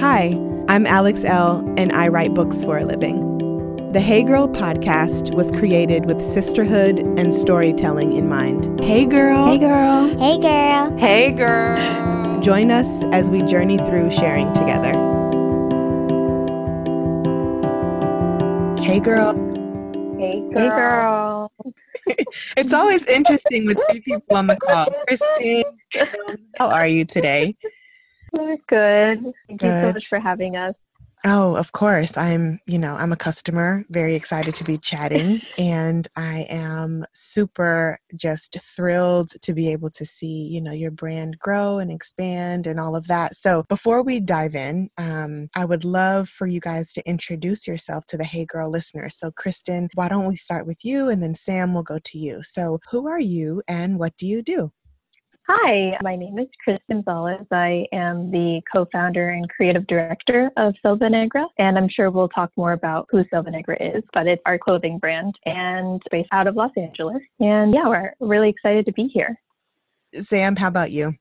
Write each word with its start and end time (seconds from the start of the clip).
Hi, 0.00 0.28
I'm 0.66 0.86
Alex 0.86 1.24
Elle, 1.24 1.62
and 1.76 1.92
I 1.92 2.08
write 2.08 2.32
books 2.32 2.64
for 2.64 2.78
a 2.78 2.86
living. 2.86 3.92
The 3.92 4.00
Hey 4.00 4.22
Girl 4.22 4.48
podcast 4.48 5.34
was 5.34 5.52
created 5.52 6.06
with 6.06 6.24
sisterhood 6.24 7.00
and 7.18 7.34
storytelling 7.34 8.16
in 8.16 8.26
mind. 8.26 8.80
Hey, 8.82 9.04
girl. 9.04 9.44
Hey, 9.44 9.58
girl. 9.58 10.08
Hey, 10.18 10.38
girl. 10.38 10.96
Hey, 10.96 11.32
girl. 11.32 12.40
Join 12.40 12.70
us 12.70 13.04
as 13.12 13.30
we 13.30 13.42
journey 13.42 13.76
through 13.76 14.10
sharing 14.10 14.50
together. 14.54 14.92
Hey, 18.82 19.00
girl. 19.00 19.34
Hey, 20.18 20.40
girl. 20.50 20.62
Hey, 20.62 20.68
girl. 20.70 21.52
it's 22.56 22.72
always 22.72 23.06
interesting 23.06 23.66
with 23.66 23.76
three 23.90 24.00
people 24.00 24.34
on 24.34 24.46
the 24.46 24.56
call. 24.56 24.86
Christine, 25.06 25.64
how 26.58 26.70
are 26.70 26.86
you 26.86 27.04
today? 27.04 27.54
We're 28.32 28.56
good. 28.68 29.32
Thank 29.48 29.62
you 29.62 29.70
so 29.70 29.92
much 29.92 30.06
for 30.08 30.20
having 30.20 30.56
us. 30.56 30.74
Oh, 31.26 31.54
of 31.54 31.72
course. 31.72 32.16
I'm, 32.16 32.60
you 32.66 32.78
know, 32.78 32.94
I'm 32.94 33.12
a 33.12 33.16
customer, 33.16 33.84
very 33.90 34.14
excited 34.14 34.54
to 34.54 34.64
be 34.64 34.78
chatting. 34.78 35.40
And 35.58 36.08
I 36.16 36.46
am 36.48 37.04
super 37.12 37.98
just 38.16 38.56
thrilled 38.74 39.28
to 39.42 39.52
be 39.52 39.70
able 39.70 39.90
to 39.90 40.06
see, 40.06 40.48
you 40.50 40.62
know, 40.62 40.72
your 40.72 40.90
brand 40.90 41.38
grow 41.38 41.78
and 41.78 41.92
expand 41.92 42.66
and 42.66 42.80
all 42.80 42.96
of 42.96 43.08
that. 43.08 43.36
So 43.36 43.64
before 43.68 44.02
we 44.02 44.20
dive 44.20 44.54
in, 44.54 44.88
um, 44.96 45.48
I 45.54 45.66
would 45.66 45.84
love 45.84 46.30
for 46.30 46.46
you 46.46 46.60
guys 46.60 46.94
to 46.94 47.06
introduce 47.06 47.66
yourself 47.68 48.06
to 48.06 48.16
the 48.16 48.24
Hey 48.24 48.46
Girl 48.46 48.70
listeners. 48.70 49.18
So, 49.18 49.30
Kristen, 49.32 49.90
why 49.92 50.08
don't 50.08 50.28
we 50.28 50.36
start 50.36 50.66
with 50.66 50.82
you 50.82 51.10
and 51.10 51.22
then 51.22 51.34
Sam 51.34 51.74
will 51.74 51.82
go 51.82 51.98
to 52.02 52.18
you. 52.18 52.42
So, 52.42 52.78
who 52.90 53.06
are 53.06 53.20
you 53.20 53.62
and 53.68 53.98
what 53.98 54.16
do 54.16 54.26
you 54.26 54.40
do? 54.42 54.72
Hi, 55.52 55.98
my 56.00 56.14
name 56.14 56.38
is 56.38 56.46
Kristen 56.62 57.02
Gonzalez. 57.02 57.44
I 57.50 57.84
am 57.92 58.30
the 58.30 58.62
co-founder 58.72 59.30
and 59.30 59.50
creative 59.50 59.84
director 59.88 60.48
of 60.56 60.76
Selva 60.80 61.10
Negra, 61.10 61.44
and 61.58 61.76
I'm 61.76 61.88
sure 61.88 62.08
we'll 62.08 62.28
talk 62.28 62.52
more 62.56 62.70
about 62.70 63.08
who 63.10 63.24
Selva 63.30 63.50
Negra 63.50 63.76
is, 63.80 64.04
but 64.14 64.28
it's 64.28 64.40
our 64.46 64.60
clothing 64.60 64.98
brand 64.98 65.34
and 65.46 66.00
based 66.12 66.28
out 66.30 66.46
of 66.46 66.54
Los 66.54 66.70
Angeles. 66.76 67.20
And 67.40 67.74
yeah, 67.74 67.88
we're 67.88 68.12
really 68.20 68.48
excited 68.48 68.86
to 68.86 68.92
be 68.92 69.08
here. 69.12 69.40
Sam, 70.14 70.54
how 70.54 70.68
about 70.68 70.92
you? 70.92 71.14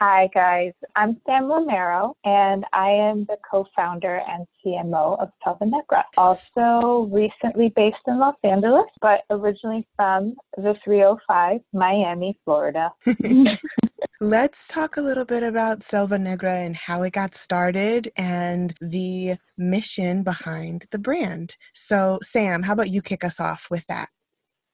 Hi, 0.00 0.28
guys. 0.34 0.72
I'm 0.96 1.20
Sam 1.24 1.44
Romero, 1.44 2.16
and 2.24 2.64
I 2.72 2.90
am 2.90 3.26
the 3.26 3.36
co 3.48 3.64
founder 3.76 4.22
and 4.28 4.44
CMO 4.64 5.20
of 5.20 5.30
Selva 5.44 5.66
Negra. 5.66 6.04
Also, 6.16 7.08
recently 7.12 7.68
based 7.68 7.96
in 8.08 8.18
Los 8.18 8.34
Angeles, 8.42 8.86
but 9.00 9.20
originally 9.30 9.86
from 9.94 10.34
the 10.56 10.74
305, 10.84 11.60
Miami, 11.72 12.36
Florida. 12.44 12.90
Let's 14.20 14.66
talk 14.66 14.96
a 14.96 15.02
little 15.02 15.24
bit 15.24 15.44
about 15.44 15.84
Selva 15.84 16.18
Negra 16.18 16.54
and 16.54 16.74
how 16.74 17.02
it 17.02 17.12
got 17.12 17.36
started 17.36 18.10
and 18.16 18.74
the 18.80 19.36
mission 19.56 20.24
behind 20.24 20.86
the 20.90 20.98
brand. 20.98 21.56
So, 21.72 22.18
Sam, 22.20 22.64
how 22.64 22.72
about 22.72 22.90
you 22.90 23.00
kick 23.00 23.22
us 23.22 23.38
off 23.38 23.68
with 23.70 23.86
that? 23.86 24.08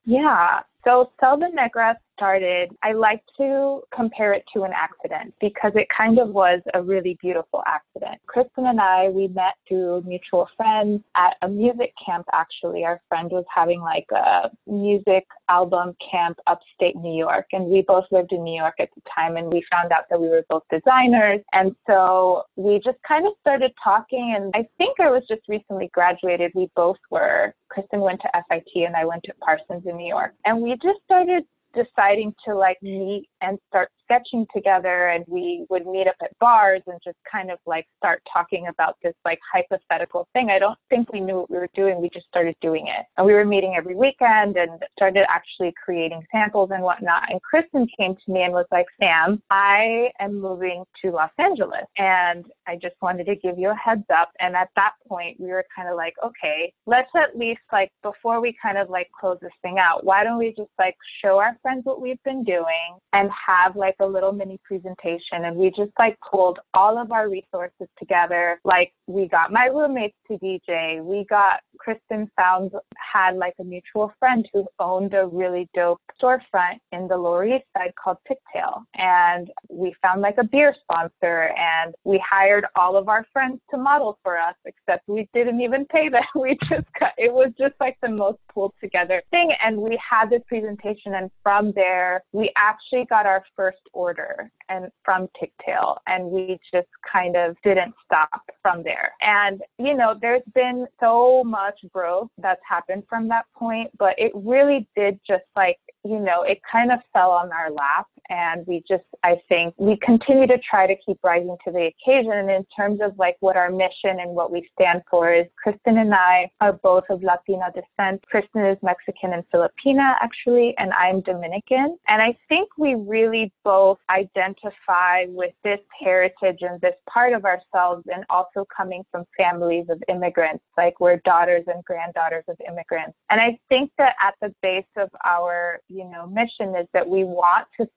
Yeah. 0.05 0.61
So 0.83 1.11
Selva 1.19 1.47
Negra 1.53 1.95
started, 2.17 2.69
I 2.83 2.93
like 2.93 3.23
to 3.37 3.81
compare 3.93 4.33
it 4.33 4.43
to 4.53 4.63
an 4.63 4.71
accident 4.75 5.33
because 5.39 5.71
it 5.75 5.87
kind 5.95 6.19
of 6.19 6.29
was 6.29 6.59
a 6.73 6.81
really 6.81 7.17
beautiful 7.21 7.63
accident. 7.67 8.19
Kristen 8.27 8.67
and 8.67 8.79
I, 8.79 9.09
we 9.09 9.27
met 9.27 9.55
through 9.67 10.03
mutual 10.05 10.47
friends 10.57 11.03
at 11.15 11.35
a 11.41 11.47
music 11.47 11.93
camp 12.03 12.25
actually. 12.33 12.83
Our 12.83 12.99
friend 13.09 13.29
was 13.31 13.45
having 13.53 13.81
like 13.81 14.05
a 14.11 14.49
music 14.67 15.25
album 15.49 15.95
camp 16.11 16.37
upstate 16.47 16.95
New 16.95 17.17
York 17.17 17.45
and 17.53 17.65
we 17.65 17.83
both 17.87 18.05
lived 18.11 18.31
in 18.31 18.43
New 18.43 18.59
York 18.59 18.75
at 18.79 18.89
the 18.95 19.01
time 19.15 19.37
and 19.37 19.51
we 19.51 19.63
found 19.71 19.91
out 19.91 20.05
that 20.09 20.19
we 20.19 20.29
were 20.29 20.45
both 20.49 20.63
designers. 20.71 21.41
And 21.53 21.75
so 21.87 22.43
we 22.55 22.79
just 22.83 22.97
kind 23.07 23.25
of 23.25 23.33
started 23.41 23.71
talking 23.83 24.35
and 24.35 24.51
I 24.55 24.67
think 24.77 24.99
I 24.99 25.09
was 25.09 25.23
just 25.27 25.41
recently 25.47 25.89
graduated. 25.93 26.51
We 26.55 26.69
both 26.75 26.97
were. 27.09 27.53
Kristen 27.71 28.01
went 28.01 28.21
to 28.21 28.43
FIT 28.49 28.85
and 28.85 28.95
I 28.95 29.05
went 29.05 29.23
to 29.23 29.33
Parsons 29.41 29.83
in 29.85 29.95
New 29.95 30.07
York. 30.07 30.33
And 30.45 30.61
we 30.61 30.71
just 30.83 30.99
started 31.05 31.43
deciding 31.73 32.35
to 32.45 32.53
like 32.53 32.77
meet 32.81 33.29
and 33.41 33.57
start 33.69 33.89
sketching 34.11 34.45
together 34.53 35.07
and 35.07 35.23
we 35.27 35.65
would 35.69 35.85
meet 35.85 36.07
up 36.07 36.15
at 36.21 36.37
bars 36.39 36.81
and 36.87 36.99
just 37.03 37.17
kind 37.29 37.51
of 37.51 37.59
like 37.65 37.85
start 37.97 38.21
talking 38.31 38.67
about 38.67 38.97
this 39.03 39.13
like 39.25 39.39
hypothetical 39.51 40.27
thing. 40.33 40.49
I 40.49 40.59
don't 40.59 40.77
think 40.89 41.11
we 41.13 41.19
knew 41.19 41.37
what 41.37 41.51
we 41.51 41.57
were 41.57 41.69
doing. 41.73 42.01
We 42.01 42.09
just 42.09 42.27
started 42.27 42.55
doing 42.61 42.87
it. 42.87 43.05
And 43.17 43.25
we 43.25 43.33
were 43.33 43.45
meeting 43.45 43.75
every 43.77 43.95
weekend 43.95 44.57
and 44.57 44.83
started 44.97 45.25
actually 45.29 45.73
creating 45.83 46.23
samples 46.31 46.71
and 46.73 46.83
whatnot. 46.83 47.23
And 47.29 47.41
Kristen 47.41 47.87
came 47.97 48.15
to 48.15 48.31
me 48.31 48.43
and 48.43 48.53
was 48.53 48.65
like, 48.71 48.87
Sam, 48.99 49.41
I 49.49 50.09
am 50.19 50.39
moving 50.39 50.83
to 51.03 51.11
Los 51.11 51.31
Angeles 51.37 51.85
and 51.97 52.45
I 52.67 52.75
just 52.75 52.95
wanted 53.01 53.25
to 53.27 53.35
give 53.35 53.57
you 53.57 53.69
a 53.69 53.75
heads 53.75 54.05
up. 54.13 54.31
And 54.39 54.55
at 54.55 54.69
that 54.75 54.93
point 55.07 55.39
we 55.39 55.47
were 55.47 55.65
kind 55.75 55.87
of 55.87 55.95
like, 55.95 56.13
okay, 56.23 56.73
let's 56.85 57.09
at 57.15 57.37
least 57.37 57.61
like 57.71 57.91
before 58.03 58.41
we 58.41 58.55
kind 58.61 58.77
of 58.77 58.89
like 58.89 59.09
close 59.17 59.37
this 59.41 59.51
thing 59.61 59.77
out, 59.79 60.03
why 60.03 60.23
don't 60.23 60.37
we 60.37 60.49
just 60.49 60.71
like 60.77 60.95
show 61.23 61.37
our 61.37 61.57
friends 61.61 61.81
what 61.85 62.01
we've 62.01 62.21
been 62.23 62.43
doing 62.43 62.97
and 63.13 63.29
have 63.47 63.75
like 63.75 63.95
a 64.01 64.07
little 64.07 64.31
mini 64.31 64.59
presentation 64.63 65.45
and 65.45 65.55
we 65.55 65.69
just 65.69 65.91
like 65.97 66.17
pulled 66.19 66.59
all 66.73 66.97
of 66.97 67.11
our 67.11 67.29
resources 67.29 67.87
together 67.97 68.59
like 68.63 68.93
we 69.11 69.27
got 69.27 69.51
my 69.51 69.65
roommates 69.65 70.15
to 70.27 70.37
dj 70.37 71.03
we 71.03 71.25
got 71.29 71.59
kristen 71.77 72.29
found 72.37 72.71
had 72.95 73.35
like 73.35 73.53
a 73.59 73.63
mutual 73.63 74.11
friend 74.19 74.47
who 74.53 74.65
owned 74.79 75.13
a 75.13 75.27
really 75.27 75.69
dope 75.73 76.01
storefront 76.21 76.77
in 76.91 77.07
the 77.07 77.17
lower 77.17 77.45
east 77.45 77.65
side 77.75 77.91
called 78.01 78.17
Tictail 78.29 78.83
and 78.95 79.49
we 79.69 79.93
found 80.01 80.21
like 80.21 80.35
a 80.37 80.43
beer 80.43 80.75
sponsor 80.81 81.51
and 81.57 81.93
we 82.03 82.21
hired 82.27 82.65
all 82.75 82.95
of 82.95 83.09
our 83.09 83.25
friends 83.33 83.59
to 83.71 83.77
model 83.77 84.17
for 84.23 84.37
us 84.37 84.55
except 84.65 85.07
we 85.07 85.27
didn't 85.33 85.61
even 85.61 85.85
pay 85.85 86.09
them 86.09 86.23
we 86.35 86.57
just 86.69 86.87
got 86.99 87.11
it 87.17 87.31
was 87.31 87.51
just 87.57 87.73
like 87.79 87.97
the 88.01 88.09
most 88.09 88.39
pulled 88.53 88.73
together 88.81 89.21
thing 89.31 89.51
and 89.63 89.77
we 89.77 89.99
had 90.07 90.29
this 90.29 90.41
presentation 90.47 91.15
and 91.15 91.29
from 91.43 91.71
there 91.75 92.23
we 92.31 92.51
actually 92.57 93.05
got 93.09 93.25
our 93.25 93.43
first 93.55 93.81
order 93.93 94.49
and 94.71 94.89
from 95.03 95.27
Tictail 95.41 95.97
and 96.07 96.25
we 96.25 96.59
just 96.73 96.87
kind 97.11 97.35
of 97.35 97.55
didn't 97.63 97.93
stop 98.05 98.41
from 98.61 98.83
there. 98.83 99.00
And 99.21 99.61
you 99.77 99.95
know, 99.95 100.15
there's 100.19 100.43
been 100.53 100.87
so 100.99 101.43
much 101.43 101.79
growth 101.93 102.29
that's 102.37 102.61
happened 102.67 103.03
from 103.09 103.27
that 103.29 103.45
point, 103.55 103.91
but 103.97 104.15
it 104.17 104.31
really 104.35 104.87
did 104.95 105.19
just 105.27 105.43
like, 105.55 105.77
you 106.03 106.19
know, 106.19 106.43
it 106.43 106.59
kind 106.69 106.91
of 106.91 106.99
fell 107.13 107.31
on 107.31 107.51
our 107.51 107.71
lap 107.71 108.07
and 108.29 108.65
we 108.67 108.83
just 108.87 109.03
I 109.23 109.41
think 109.49 109.73
we 109.77 109.97
continue 109.97 110.47
to 110.47 110.57
try 110.57 110.87
to 110.87 110.95
keep 111.05 111.17
rising 111.23 111.57
to 111.65 111.71
the 111.71 111.91
occasion 111.91 112.31
and 112.31 112.49
in 112.49 112.65
terms 112.75 112.99
of 113.01 113.17
like 113.17 113.37
what 113.39 113.57
our 113.57 113.69
mission 113.69 114.19
and 114.19 114.31
what 114.31 114.51
we 114.51 114.69
stand 114.73 115.01
for 115.09 115.33
is 115.33 115.45
Kristen 115.61 115.97
and 115.97 116.13
I 116.13 116.49
are 116.61 116.73
both 116.73 117.03
of 117.09 117.23
Latina 117.23 117.71
descent. 117.73 118.23
Kristen 118.27 118.65
is 118.65 118.77
Mexican 118.81 119.33
and 119.33 119.43
Filipina 119.53 120.15
actually 120.21 120.73
and 120.77 120.91
I'm 120.93 121.21
Dominican. 121.21 121.97
And 122.07 122.21
I 122.21 122.37
think 122.49 122.69
we 122.77 122.95
really 122.95 123.51
both 123.63 123.97
identify 124.09 125.25
with 125.27 125.53
this 125.63 125.79
heritage 125.99 126.59
and 126.61 126.79
this 126.81 126.95
part 127.09 127.33
of 127.33 127.45
ourselves 127.45 128.03
and 128.13 128.25
also 128.29 128.65
coming 128.75 129.03
from 129.11 129.25
families 129.37 129.85
of 129.89 130.01
immigrants 130.07 130.63
like 130.77 130.99
we're 130.99 131.17
daughters 131.25 131.63
and 131.67 131.83
granddaughters 131.85 132.43
of 132.47 132.57
immigrants. 132.67 133.17
And 133.29 133.39
I 133.39 133.57
think 133.69 133.91
that 133.97 134.15
at 134.23 134.35
the 134.41 134.53
base 134.61 134.83
of 134.97 135.09
our, 135.25 135.79
you 135.89 136.05
know, 136.05 136.27
mission 136.27 136.75
is 136.75 136.87
that 136.93 137.07
we 137.07 137.23
want 137.23 137.67
to 137.79 137.87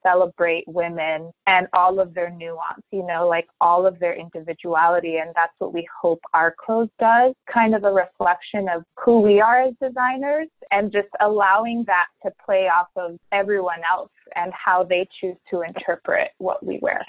women 0.66 1.30
and 1.46 1.66
all 1.72 2.00
of 2.00 2.14
their 2.14 2.30
nuance, 2.30 2.82
you 2.90 3.04
know, 3.06 3.26
like 3.28 3.46
all 3.60 3.86
of 3.86 3.98
their 3.98 4.14
individuality. 4.14 5.16
And 5.16 5.30
that's 5.34 5.52
what 5.58 5.72
we 5.72 5.86
hope 6.00 6.20
our 6.32 6.54
clothes 6.64 6.90
does, 6.98 7.34
kind 7.52 7.74
of 7.74 7.84
a 7.84 7.92
reflection 7.92 8.68
of 8.68 8.82
who 9.04 9.20
we 9.20 9.40
are 9.40 9.62
as 9.62 9.74
designers 9.82 10.48
and 10.70 10.92
just 10.92 11.08
allowing 11.20 11.84
that 11.86 12.06
to 12.24 12.32
play 12.44 12.68
off 12.68 12.88
of 12.96 13.18
everyone 13.32 13.80
else 13.90 14.10
and 14.36 14.52
how 14.52 14.82
they 14.84 15.06
choose 15.20 15.36
to 15.50 15.62
interpret 15.62 16.30
what 16.38 16.64
we 16.64 16.78
wear. 16.82 17.04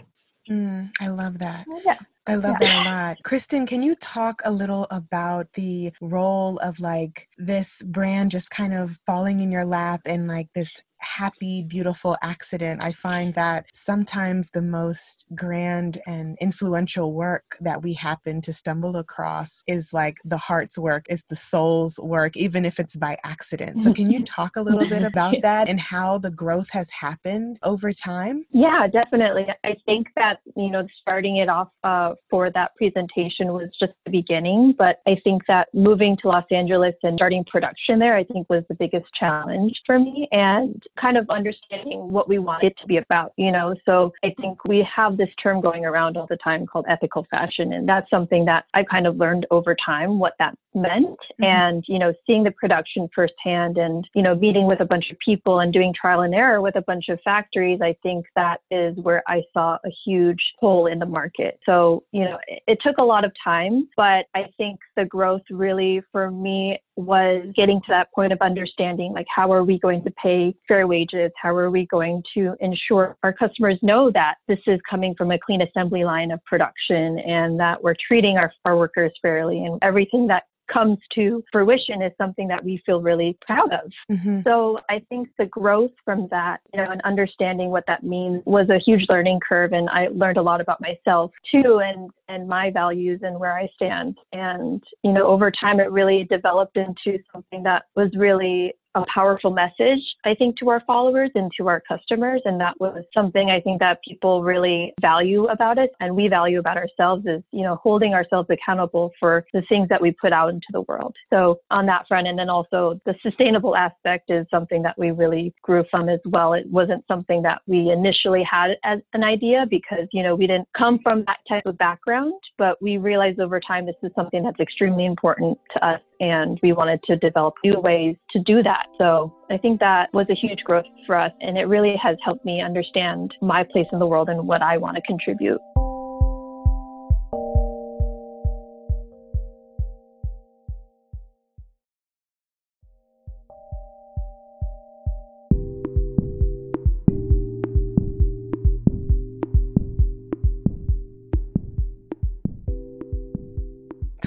Mm, 0.50 0.92
I 1.02 1.08
love 1.08 1.40
that. 1.40 1.66
Yeah. 1.86 1.98
I 2.28 2.36
love 2.36 2.56
Yeah. 2.62 2.70
that 2.70 2.74
a 2.74 2.84
lot. 2.90 3.18
Kristen, 3.24 3.66
can 3.66 3.82
you 3.82 3.96
talk 3.96 4.42
a 4.46 4.52
little 4.52 4.88
about 4.92 5.52
the 5.54 5.92
role 6.02 6.58
of 6.60 6.80
like 6.80 7.28
this 7.38 7.82
brand 7.84 8.32
just 8.32 8.52
kind 8.52 8.74
of 8.74 9.00
falling 9.06 9.40
in 9.40 9.52
your 9.52 9.66
lap 9.66 10.02
and 10.06 10.28
like 10.28 10.48
this 10.54 10.84
happy, 11.06 11.64
beautiful 11.64 12.18
accident? 12.22 12.82
I 12.82 12.92
find 12.92 13.34
that 13.36 13.66
sometimes 13.74 14.52
the 14.52 14.62
most 14.62 15.28
grand 15.36 16.00
and 16.08 16.38
influential 16.42 17.14
work 17.14 17.58
that 17.62 17.84
we 17.84 17.94
happen 17.94 18.42
to 18.42 18.54
stumble 18.54 18.98
across 18.98 19.64
is 19.68 19.94
like 19.94 20.18
the 20.26 20.38
heart's 20.38 20.78
work, 20.78 21.06
is 21.10 21.24
the 21.30 21.36
soul's 21.36 22.00
work, 22.00 22.36
even 22.36 22.66
if 22.66 22.80
it's 22.80 22.96
by 22.96 23.18
accident. 23.24 23.82
So, 23.82 23.94
can 23.94 24.12
you 24.12 24.24
talk 24.24 24.56
a 24.56 24.62
little 24.62 24.88
bit 24.90 25.04
about 25.12 25.36
that 25.42 25.70
and 25.70 25.80
how 25.80 26.18
the 26.18 26.32
growth 26.32 26.70
has 26.72 26.90
happened 26.92 27.60
over 27.64 27.94
time? 27.94 28.46
Yeah, 28.52 28.88
definitely. 28.88 29.48
I 29.64 29.76
think 29.86 30.08
that, 30.16 30.40
you 30.56 30.70
know, 30.70 30.88
starting 31.02 31.38
it 31.38 31.50
off 31.50 31.70
uh, 31.84 32.14
for 32.30 32.50
that 32.52 32.76
presentation 32.76 33.54
was 33.54 33.70
just 33.80 33.94
the 34.06 34.12
beginning, 34.12 34.74
but 34.78 35.00
I 35.08 35.18
think 35.24 35.44
that 35.48 35.68
moving 35.74 36.18
to 36.22 36.28
Los 36.28 36.46
Angeles 36.52 36.96
and 37.04 37.18
starting 37.18 37.44
production 37.46 38.00
there, 38.00 38.16
I 38.16 38.24
think 38.24 38.50
was 38.50 38.64
the 38.70 38.76
biggest 38.76 39.06
challenge 39.20 39.74
for 39.86 40.00
me. 40.00 40.28
And 40.32 40.82
kind 41.00 41.18
of 41.18 41.30
understanding 41.30 42.10
what 42.10 42.28
we 42.28 42.40
want 42.40 42.64
it 42.64 42.76
to 42.82 42.88
be 42.88 42.98
about, 42.98 43.34
you 43.38 43.52
know. 43.52 43.76
So 43.86 44.14
I 44.24 44.34
think 44.40 44.60
we 44.68 44.88
have 44.96 45.18
this 45.18 45.30
term 45.42 45.62
going 45.62 45.86
around 45.86 46.18
all 46.18 46.28
the 46.28 46.38
time 46.38 46.66
called 46.66 46.86
ethical 46.90 47.26
fashion. 47.30 47.74
And 47.74 47.88
that's 47.88 48.10
something 48.10 48.46
that 48.46 48.66
I 48.74 48.84
kind 48.84 49.08
of 49.08 49.18
learned 49.18 49.46
over 49.52 49.76
time 49.86 50.20
what 50.20 50.34
that 50.40 50.56
meant. 50.74 51.08
Mm-hmm. 51.08 51.44
And, 51.44 51.84
you 51.88 52.00
know, 52.00 52.14
seeing 52.28 52.44
the 52.44 52.52
production 52.52 53.10
firsthand 53.14 53.78
and, 53.78 54.08
you 54.14 54.22
know, 54.22 54.36
meeting 54.36 54.68
with 54.68 54.82
a 54.82 54.86
bunch 54.86 55.10
of 55.12 55.18
people 55.20 55.60
and 55.60 55.72
doing 55.74 55.94
trial 55.94 56.22
and 56.22 56.36
error 56.36 56.62
with 56.62 56.76
a 56.76 56.82
bunch 56.82 57.10
of 57.10 57.20
factories, 57.24 57.80
I 57.82 57.96
think 58.04 58.26
that 58.36 58.62
is 58.72 58.96
where 58.98 59.24
I 59.28 59.44
saw 59.54 59.78
a 59.86 59.90
huge 60.06 60.42
hole 60.60 60.88
in 60.88 61.00
the 61.00 61.06
market. 61.06 61.60
So, 61.66 62.04
you 62.12 62.26
know, 62.26 62.38
it, 62.48 62.64
it 62.68 62.80
took 62.82 62.98
a 62.98 63.04
lot 63.04 63.26
of 63.26 63.32
time, 63.44 63.88
but 63.96 64.26
I 64.36 64.46
think 64.58 64.80
the 64.96 65.06
growth 65.06 65.44
really 65.50 66.02
for 66.12 66.32
me 66.32 66.80
was 66.98 67.46
getting 67.56 67.80
to 67.82 67.88
that 67.90 68.12
point 68.14 68.32
of 68.32 68.40
understanding 68.42 69.12
like 69.12 69.26
how 69.34 69.52
are 69.52 69.64
we 69.64 69.78
going 69.80 70.02
to 70.04 70.12
pay 70.12 70.56
fair 70.68 70.85
wages 70.88 71.32
how 71.42 71.56
are 71.56 71.70
we 71.70 71.86
going 71.88 72.22
to 72.34 72.56
ensure 72.60 73.18
our 73.24 73.34
customers 73.34 73.78
know 73.82 74.12
that 74.12 74.36
this 74.48 74.60
is 74.68 74.80
coming 74.90 75.16
from 75.16 75.32
a 75.32 75.40
clean 75.40 75.62
assembly 75.62 76.04
line 76.04 76.32
of 76.32 76.44
production 76.46 77.20
and 77.20 77.60
that 77.60 77.82
we're 77.84 77.96
treating 78.08 78.38
our, 78.38 78.52
our 78.66 78.78
workers 78.78 79.12
fairly 79.22 79.64
and 79.66 79.80
everything 79.84 80.28
that 80.28 80.44
comes 80.72 80.98
to 81.14 81.44
fruition 81.52 82.02
is 82.02 82.12
something 82.18 82.48
that 82.48 82.64
we 82.64 82.82
feel 82.86 83.02
really 83.02 83.38
proud 83.46 83.72
of. 83.74 83.92
Mm-hmm. 84.12 84.42
So 84.42 84.80
I 84.90 85.02
think 85.10 85.30
the 85.38 85.46
growth 85.46 85.92
from 86.04 86.28
that, 86.32 86.62
you 86.74 86.82
know, 86.82 86.92
and 86.92 87.02
understanding 87.02 87.70
what 87.70 87.84
that 87.88 88.04
means 88.04 88.42
was 88.46 88.70
a 88.70 88.80
huge 88.80 89.06
learning 89.10 89.40
curve. 89.48 89.74
And 89.74 89.90
I 89.90 90.08
learned 90.12 90.38
a 90.38 90.42
lot 90.42 90.62
about 90.62 90.82
myself 90.82 91.32
too 91.52 91.82
and, 91.84 92.10
and 92.28 92.48
my 92.48 92.72
values 92.72 93.22
and 93.24 93.40
where 93.40 93.58
I 93.58 93.68
stand. 93.76 94.18
And, 94.34 94.84
you 95.04 95.12
know, 95.12 95.28
over 95.28 95.52
time 95.52 95.80
it 95.80 95.92
really 95.92 96.26
developed 96.30 96.78
into 96.78 97.20
something 97.32 97.64
that 97.64 97.84
was 97.96 98.10
really 98.16 98.74
a 98.96 99.06
powerful 99.14 99.52
message, 99.52 100.00
I 100.24 100.34
think, 100.34 100.58
to 100.60 100.70
our 100.70 100.82
followers 100.88 101.30
and 101.36 101.52
to 101.58 101.68
our 101.68 101.82
customers. 101.88 102.42
And 102.46 102.60
that 102.62 102.80
was 102.80 103.04
something 103.14 103.50
I 103.50 103.60
think 103.60 103.80
that 103.80 104.00
people 104.08 104.44
really 104.44 104.94
value 105.02 105.46
about 105.46 105.78
it. 105.78 105.92
And 106.00 106.16
we 106.16 106.28
value 106.28 106.60
about 106.60 106.78
ourselves 106.78 107.26
is, 107.26 107.44
you 107.52 107.64
know, 107.64 107.76
holding 107.76 108.14
ourselves 108.14 108.50
accountable 108.50 109.12
for 109.20 109.46
the 109.54 109.62
things 109.68 109.90
that 109.90 110.02
we 110.02 110.12
put 110.12 110.34
out 110.34 110.50
into 110.50 110.68
the 110.72 110.82
world. 110.82 111.16
So 111.30 111.60
on 111.70 111.86
that 111.88 112.08
front, 112.08 112.28
and 112.28 112.40
then 112.40 112.50
also 112.50 113.00
the 113.06 113.16
sustainable 113.22 113.76
aspect 113.76 114.30
is 114.30 114.48
something 114.50 114.82
that 114.84 114.98
we 114.98 115.12
really 115.12 115.54
grew 115.62 115.84
from 115.92 116.10
as 116.10 116.20
well. 116.26 116.54
It 116.54 116.66
wasn't 116.70 117.04
something 117.08 117.42
that 117.44 117.62
we 117.68 117.92
initially 117.92 118.44
had 118.50 118.72
as 118.84 119.00
an 119.14 119.24
idea 119.24 119.66
because, 119.70 120.08
you 120.12 120.24
know, 120.24 120.36
we 120.36 120.48
didn't 120.48 120.68
come 120.78 121.00
from 121.04 121.24
that 121.28 121.38
type 121.48 121.66
of 121.66 121.78
background, 121.78 122.34
but 122.58 122.82
we 122.82 122.98
realized 122.98 123.40
over 123.40 123.60
time 123.60 123.86
this 123.86 123.96
is 124.04 124.12
something 124.16 124.44
that's 124.44 124.60
extremely 124.60 125.06
important 125.06 125.58
to 125.74 125.86
us 125.86 126.00
and 126.20 126.60
we 126.64 126.74
wanted 126.74 127.02
to 127.04 127.16
develop 127.18 127.54
new 127.64 127.80
ways 127.80 128.16
to 128.32 128.40
do 128.40 128.64
that. 128.64 128.88
So 128.98 129.34
I 129.50 129.58
think 129.58 129.80
that 129.80 130.14
was 130.14 130.28
a 130.30 130.36
huge 130.36 130.60
growth 130.64 130.86
for 131.06 131.16
us, 131.16 131.32
and 131.42 131.58
it 131.58 131.66
really 131.66 131.96
has 132.02 132.18
helped 132.24 132.46
me 132.46 132.62
understand 132.62 133.34
my 133.42 133.64
place 133.64 133.88
in 133.92 134.00
the 134.00 134.08
world 134.08 134.30
and 134.30 134.48
what 134.48 134.62
I 134.62 134.78
want 134.78 134.96
to 134.96 135.02
contribute. 135.04 135.60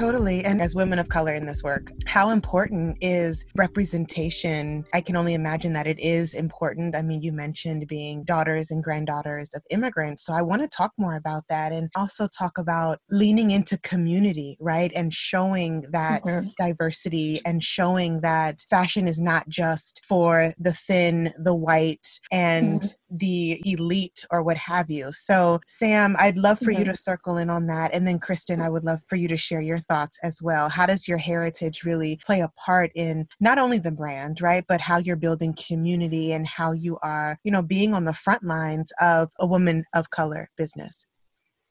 Totally. 0.09 0.43
And 0.43 0.63
as 0.63 0.75
women 0.75 0.99
of 0.99 1.11
color 1.11 1.35
in 1.35 1.45
this 1.45 1.63
work, 1.63 1.93
how 2.07 2.31
important 2.31 2.97
is 3.03 3.45
representation? 3.59 4.87
I 4.95 5.03
can 5.03 5.17
only 5.17 5.35
imagine 5.35 5.75
that 5.75 5.87
it 5.87 6.01
is 6.01 6.33
important. 6.33 6.97
I 6.97 7.03
mean, 7.03 7.21
you 7.21 7.31
mentioned 7.31 7.87
being 7.89 8.25
daughters 8.25 8.71
and 8.71 8.83
granddaughters 8.83 9.53
of 9.53 9.63
immigrants. 9.69 10.25
So 10.25 10.33
I 10.33 10.41
want 10.41 10.63
to 10.63 10.69
talk 10.69 10.93
more 10.97 11.17
about 11.17 11.43
that 11.51 11.73
and 11.73 11.91
also 11.95 12.27
talk 12.27 12.57
about 12.57 13.01
leaning 13.11 13.51
into 13.51 13.77
community, 13.81 14.57
right? 14.61 14.91
And 14.97 15.13
showing 15.13 15.85
that 15.93 16.23
mm-hmm. 16.23 16.49
diversity 16.59 17.43
and 17.45 17.63
showing 17.63 18.23
that 18.23 18.63
fashion 18.71 19.09
is 19.09 19.21
not 19.21 19.47
just 19.51 20.07
for 20.07 20.55
the 20.59 20.73
thin, 20.73 21.35
the 21.39 21.55
white, 21.55 22.19
and 22.33 22.81
mm-hmm 22.81 22.99
the 23.11 23.61
elite 23.65 24.25
or 24.31 24.43
what 24.43 24.57
have 24.57 24.91
you. 24.91 25.11
So, 25.13 25.61
Sam, 25.67 26.17
I'd 26.19 26.37
love 26.37 26.59
for 26.59 26.67
mm-hmm. 26.67 26.81
you 26.81 26.85
to 26.87 26.97
circle 26.97 27.39
in 27.39 27.51
on 27.51 27.67
that. 27.69 27.95
And 27.95 28.07
then, 28.07 28.19
Kristen, 28.19 28.61
I 28.61 28.69
would 28.69 28.85
love 28.85 29.01
for 29.09 29.17
you 29.17 29.29
to 29.29 29.37
share 29.37 29.61
your 29.61 29.79
thoughts 29.81 30.19
as 30.23 30.43
well. 30.43 30.69
How 30.69 30.87
does 30.87 31.09
your 31.09 31.19
heritage 31.19 31.85
really 31.85 32.19
play 32.25 32.41
a 32.41 32.53
part 32.57 32.91
in 32.95 33.27
not 33.41 33.59
only 33.59 33.79
the 33.79 33.91
brand, 33.93 34.41
right, 34.41 34.65
but 34.69 34.81
how 34.81 34.99
you're 34.99 35.17
building 35.17 35.55
community 35.55 36.33
and 36.33 36.47
how 36.47 36.73
you 36.73 36.99
are, 37.03 37.39
you 37.45 37.53
know, 37.53 37.63
being 37.63 37.95
on 37.95 38.05
the 38.05 38.15
front 38.15 38.45
lines 38.45 38.93
of 39.01 39.31
a 39.39 39.47
woman 39.47 39.85
of 39.95 40.11
color 40.11 40.51
business? 40.57 41.07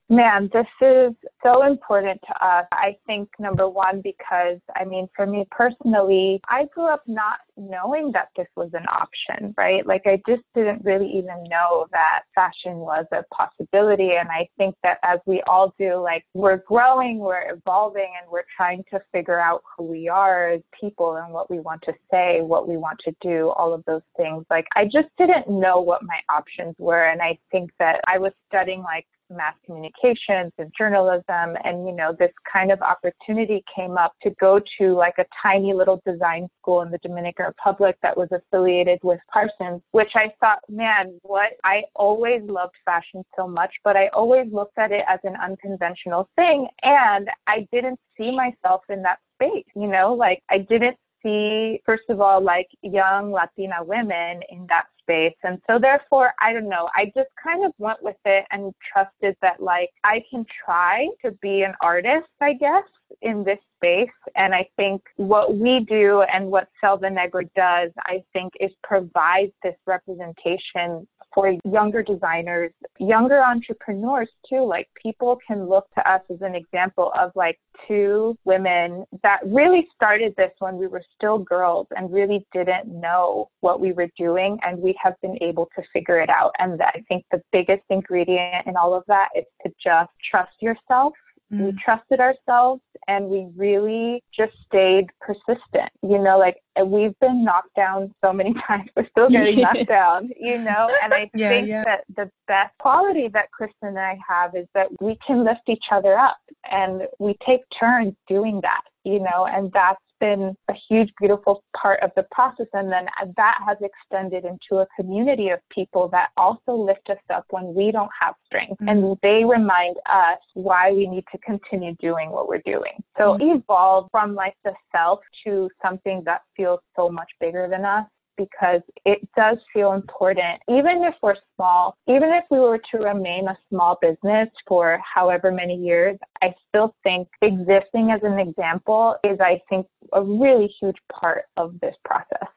Man, 0.10 0.50
this 0.54 0.68
is 0.82 1.14
so 1.44 1.68
important 1.68 2.22
to 2.28 2.46
us. 2.46 2.66
I 2.72 2.96
think 3.06 3.28
number 3.40 3.68
one, 3.68 4.00
because 4.02 4.58
I 4.78 4.86
mean, 4.86 5.10
for 5.14 5.26
me 5.26 5.46
personally, 5.52 6.40
I 6.48 6.64
grew 6.74 6.88
up 6.88 7.04
not 7.08 7.40
knowing 7.58 8.14
that 8.14 8.30
this 8.38 8.48
was 8.56 8.70
an 8.74 8.86
option, 8.88 9.54
right? 9.58 9.86
Like, 9.86 10.04
I 10.06 10.22
just 10.26 10.44
didn't 10.56 10.86
really 10.86 11.10
even 11.10 11.44
know 11.50 11.88
that 11.92 12.22
fashion 12.34 12.78
was 12.78 13.06
a 13.12 13.24
possibility. 13.36 14.12
And 14.14 14.30
I 14.30 14.48
think 14.58 14.76
that 14.82 15.00
as 15.04 15.20
we 15.26 15.42
all 15.46 15.74
do, 15.78 15.96
like, 15.96 16.24
we're 16.34 16.64
growing, 16.66 17.20
we're 17.20 17.52
evolving, 17.52 18.14
and 18.22 18.32
we're 18.32 18.46
trying 18.56 18.86
to 18.92 19.02
figure 19.12 19.40
out 19.40 19.62
who 19.76 19.84
we 19.84 20.08
are 20.08 20.52
as 20.52 20.62
people 20.80 21.18
and 21.18 21.34
what 21.34 21.52
we 21.52 21.60
want 21.60 21.82
to 21.82 21.94
say, 22.10 22.40
what 22.42 22.66
we 22.66 22.78
want 22.78 23.00
to 23.04 23.16
do, 23.22 23.50
all 23.58 23.74
of 23.74 23.84
those 23.86 24.04
things. 24.16 24.46
Like, 24.50 24.68
I 24.76 24.86
just 24.86 25.10
didn't 25.18 25.50
know 25.50 25.82
what 25.82 26.02
my 26.04 26.20
options 26.34 26.76
were. 26.78 27.10
And 27.10 27.22
I 27.22 27.38
think 27.52 27.72
that 27.80 28.00
I 28.08 28.20
was 28.20 28.32
studying, 28.48 28.84
like, 28.84 29.06
mass 29.30 29.54
communications 29.66 30.52
and 30.58 30.72
journalism 30.78 31.56
and 31.64 31.88
you 31.88 31.94
know 31.94 32.16
this 32.18 32.32
kind 32.52 32.72
of 32.72 32.82
opportunity 32.82 33.64
came 33.76 33.98
up 33.98 34.14
to 34.22 34.30
go 34.40 34.60
to 34.80 34.94
like 34.94 35.16
a 35.18 35.26
tiny 35.42 35.74
little 35.74 36.02
design 36.06 36.48
school 36.60 36.82
in 36.82 36.92
the 36.92 36.98
Dominican 37.00 37.46
Republic 37.46 37.98
that 38.02 38.16
was 38.16 38.30
affiliated 38.32 39.00
with 39.04 39.20
Parsons 39.32 39.82
which 39.92 40.12
I 40.16 40.34
thought 40.40 40.60
man 40.70 41.20
what? 41.24 41.52
I 41.64 41.84
always 41.96 42.42
loved 42.44 42.76
fashion 42.86 43.24
so 43.36 43.48
much 43.48 43.74
but 43.84 43.96
I 43.96 44.08
always 44.10 44.52
looked 44.52 44.78
at 44.78 44.92
it 44.92 45.04
as 45.08 45.20
an 45.24 45.36
unconventional 45.44 46.30
thing 46.36 46.68
and 46.84 47.30
I 47.48 47.68
didn't 47.72 48.00
see 48.18 48.36
myself 48.36 48.82
in 48.90 49.02
that 49.04 49.20
space 49.36 49.66
you 49.76 49.88
know? 49.88 50.14
Like 50.14 50.42
I 50.50 50.60
didn't 50.60 50.98
see 51.24 51.82
first 51.86 52.04
of 52.10 52.22
all 52.22 52.42
like 52.42 52.68
young 52.82 53.32
Latina 53.32 53.84
women 53.84 54.42
in 54.50 54.66
that 54.70 54.86
space. 55.08 55.36
And 55.44 55.60
so 55.68 55.80
therefore, 55.80 56.34
I 56.42 56.54
don't 56.54 56.70
know, 56.70 56.90
I 56.96 57.06
just 57.16 57.30
kind 57.42 57.66
of 57.66 57.72
went 57.78 58.02
with 58.02 58.18
it 58.26 58.46
and 58.52 58.74
trusted 58.92 59.36
that 59.42 59.62
like 59.62 59.90
I 60.04 60.24
can 60.30 60.46
try 60.66 61.08
to 61.24 61.32
be 61.42 61.62
an 61.62 61.74
artist, 61.82 62.28
I 62.42 62.54
guess, 62.54 62.84
in 63.22 63.44
this 63.44 63.60
space. 63.78 64.10
And 64.36 64.54
I 64.54 64.68
think 64.76 65.02
what 65.16 65.56
we 65.56 65.86
do 65.88 66.24
and 66.34 66.48
what 66.48 66.68
Selva 66.82 67.10
Negra 67.10 67.44
does, 67.56 67.92
I 68.00 68.24
think, 68.34 68.54
is 68.60 68.72
provide 68.84 69.52
this 69.64 69.76
representation 69.86 71.08
for 71.34 71.54
younger 71.66 72.02
designers, 72.02 72.72
younger 73.00 73.42
entrepreneurs 73.42 74.30
too. 74.50 74.66
Like 74.66 74.88
people 75.02 75.38
can 75.46 75.70
look 75.70 75.88
to 75.96 76.10
us 76.10 76.22
as 76.32 76.42
an 76.42 76.56
example 76.56 77.12
of 77.18 77.32
like 77.36 77.60
two 77.88 78.36
women 78.44 79.06
that 79.22 79.40
really 79.46 79.88
started 79.94 80.34
this 80.36 80.52
when 80.60 80.78
we 80.78 80.88
were 80.88 81.04
still 81.16 81.38
girls 81.38 81.86
and 81.96 82.12
really 82.12 82.46
didn't 82.54 82.88
know 82.88 83.50
what 83.60 83.80
we 83.80 83.92
were 83.92 84.10
doing. 84.18 84.58
And 84.66 84.80
we 84.80 84.97
have 85.02 85.14
been 85.22 85.38
able 85.42 85.70
to 85.76 85.84
figure 85.94 86.20
it 86.20 86.30
out. 86.30 86.52
And 86.60 86.82
I 86.82 87.04
think 87.08 87.26
the 87.32 87.42
biggest 87.52 87.84
ingredient 87.90 88.68
in 88.68 88.76
all 88.76 88.94
of 88.94 89.04
that 89.08 89.30
is 89.36 89.46
to 89.66 89.72
just 89.84 90.12
trust 90.30 90.54
yourself 90.62 91.14
Mm. 91.54 91.66
We 91.66 91.80
trusted 91.84 92.20
ourselves 92.20 92.82
and 93.08 93.30
we 93.30 93.48
really 93.56 94.22
just 94.36 94.54
stayed 94.66 95.06
persistent. 95.22 95.90
You 96.02 96.20
know, 96.20 96.38
like 96.38 96.58
we've 96.86 97.18
been 97.22 97.46
knocked 97.46 97.74
down 97.76 98.14
so 98.24 98.34
many 98.34 98.54
times. 98.68 98.90
We're 98.96 99.08
still 99.10 99.30
getting 99.30 99.60
knocked 99.62 99.88
down, 99.88 100.30
you 100.38 100.58
know? 100.58 100.90
And 101.04 101.14
I 101.14 101.30
yeah, 101.34 101.50
think 101.50 101.68
yeah. 101.70 101.84
that 101.86 102.04
the 102.16 102.30
best 102.48 102.78
quality 102.80 103.30
that 103.30 103.52
Kristen 103.52 103.90
and 103.90 104.00
I 104.00 104.18
have 104.28 104.56
is 104.56 104.68
that 104.74 104.88
we 105.00 105.18
can 105.26 105.46
lift 105.46 105.70
each 105.70 105.86
other 105.92 106.18
up 106.18 106.38
and 106.70 107.04
we 107.20 107.36
take 107.46 107.62
turns 107.80 108.14
doing 108.28 108.60
that, 108.64 108.82
you 109.06 109.20
know, 109.20 109.48
and 109.50 109.72
that's 109.72 110.02
been 110.20 110.56
a 110.70 110.74
huge, 110.90 111.12
beautiful 111.20 111.64
part 111.76 112.02
of 112.02 112.12
the 112.16 112.24
process. 112.32 112.68
And 112.74 112.92
then 112.92 113.08
that 113.36 113.58
has 113.66 113.78
extended 113.82 114.46
into 114.46 114.82
a 114.82 114.88
community 115.00 115.50
of 115.50 115.60
people 115.70 116.08
that 116.10 116.30
also 116.38 116.74
lift 116.74 117.10
us 117.10 117.18
up 117.34 117.46
when 117.50 117.74
we 117.74 117.92
don't 117.92 118.10
have 118.20 118.36
strength. 118.46 118.82
Mm-hmm. 118.82 118.90
And 118.90 119.18
they 119.22 119.44
remind 119.44 119.98
us 120.12 120.40
why 120.54 120.92
we 120.92 121.08
need 121.08 121.26
to 121.32 121.38
continue 121.40 121.96
doing 122.00 122.32
what 122.32 122.48
we're 122.48 122.62
doing. 122.66 123.04
So 123.18 123.38
mm-hmm. 123.38 123.58
evolve 123.58 124.08
from 124.12 124.36
like 124.36 124.56
the 124.64 124.74
self 124.96 125.20
to 125.46 125.70
something 125.84 126.24
that 126.26 126.42
feels 126.56 126.80
so 126.96 127.10
much 127.10 127.30
bigger 127.40 127.68
than 127.70 127.86
us 127.86 128.06
because 128.38 128.82
it 129.06 129.28
does 129.36 129.58
feel 129.74 129.94
important, 129.94 130.62
even 130.70 131.04
if 131.04 131.16
we're 131.22 131.36
small, 131.56 131.96
even 132.08 132.30
if 132.30 132.46
we 132.50 132.60
were 132.60 132.80
to 132.92 132.98
remain 133.00 133.48
a 133.48 133.58
small 133.70 133.98
business 134.02 134.50
for 134.68 135.00
however 135.04 135.52
many 135.52 135.76
years, 135.76 136.18
I 136.42 136.54
still 136.70 136.96
think 137.04 137.28
existing 137.42 138.12
as 138.12 138.22
an 138.24 138.40
example 138.40 139.16
is, 139.26 139.40
I 139.40 139.62
think, 139.70 139.88
a 140.14 140.22
really 140.22 140.74
huge 140.80 140.98
part 141.12 141.46
of 141.58 141.80
this 141.82 141.96
process. 142.06 142.48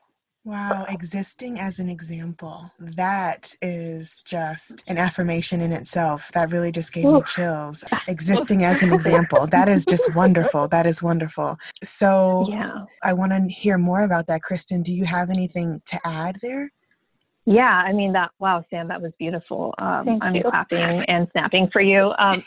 Wow, 0.45 0.87
existing 0.89 1.59
as 1.59 1.81
an 1.81 1.91
example. 1.91 2.71
That 2.79 3.55
is 3.61 4.23
just 4.25 4.83
an 4.87 4.97
affirmation 4.97 5.61
in 5.61 5.71
itself. 5.71 6.33
That 6.33 6.51
really 6.51 6.73
just 6.73 6.95
gave 6.95 7.05
me 7.05 7.21
chills. 7.27 7.85
Existing 8.09 8.65
as 8.65 8.83
an 8.83 8.91
example. 8.93 9.47
That 9.47 9.69
is 9.69 9.85
just 9.85 10.15
wonderful. 10.15 10.67
That 10.69 10.87
is 10.87 11.03
wonderful. 11.03 11.59
So, 11.85 12.47
Yeah. 12.49 12.87
I 13.03 13.13
want 13.13 13.33
to 13.33 13.53
hear 13.53 13.77
more 13.77 14.03
about 14.03 14.29
that. 14.29 14.41
Kristen, 14.43 14.83
do 14.83 14.95
you 14.95 15.05
have 15.05 15.29
anything 15.29 15.83
to 15.87 16.01
add 16.07 16.39
there? 16.41 16.71
Yeah, 17.45 17.83
I 17.87 17.93
mean 17.93 18.13
that. 18.15 18.31
Wow, 18.39 18.65
Sam, 18.71 18.89
that 18.89 19.03
was 19.03 19.13
beautiful. 19.19 19.75
Um, 19.79 20.21
I'm 20.23 20.35
you. 20.35 20.43
clapping 20.43 21.05
and 21.09 21.29
snapping 21.33 21.69
for 21.71 21.83
you. 21.83 22.15
Um, 22.19 22.43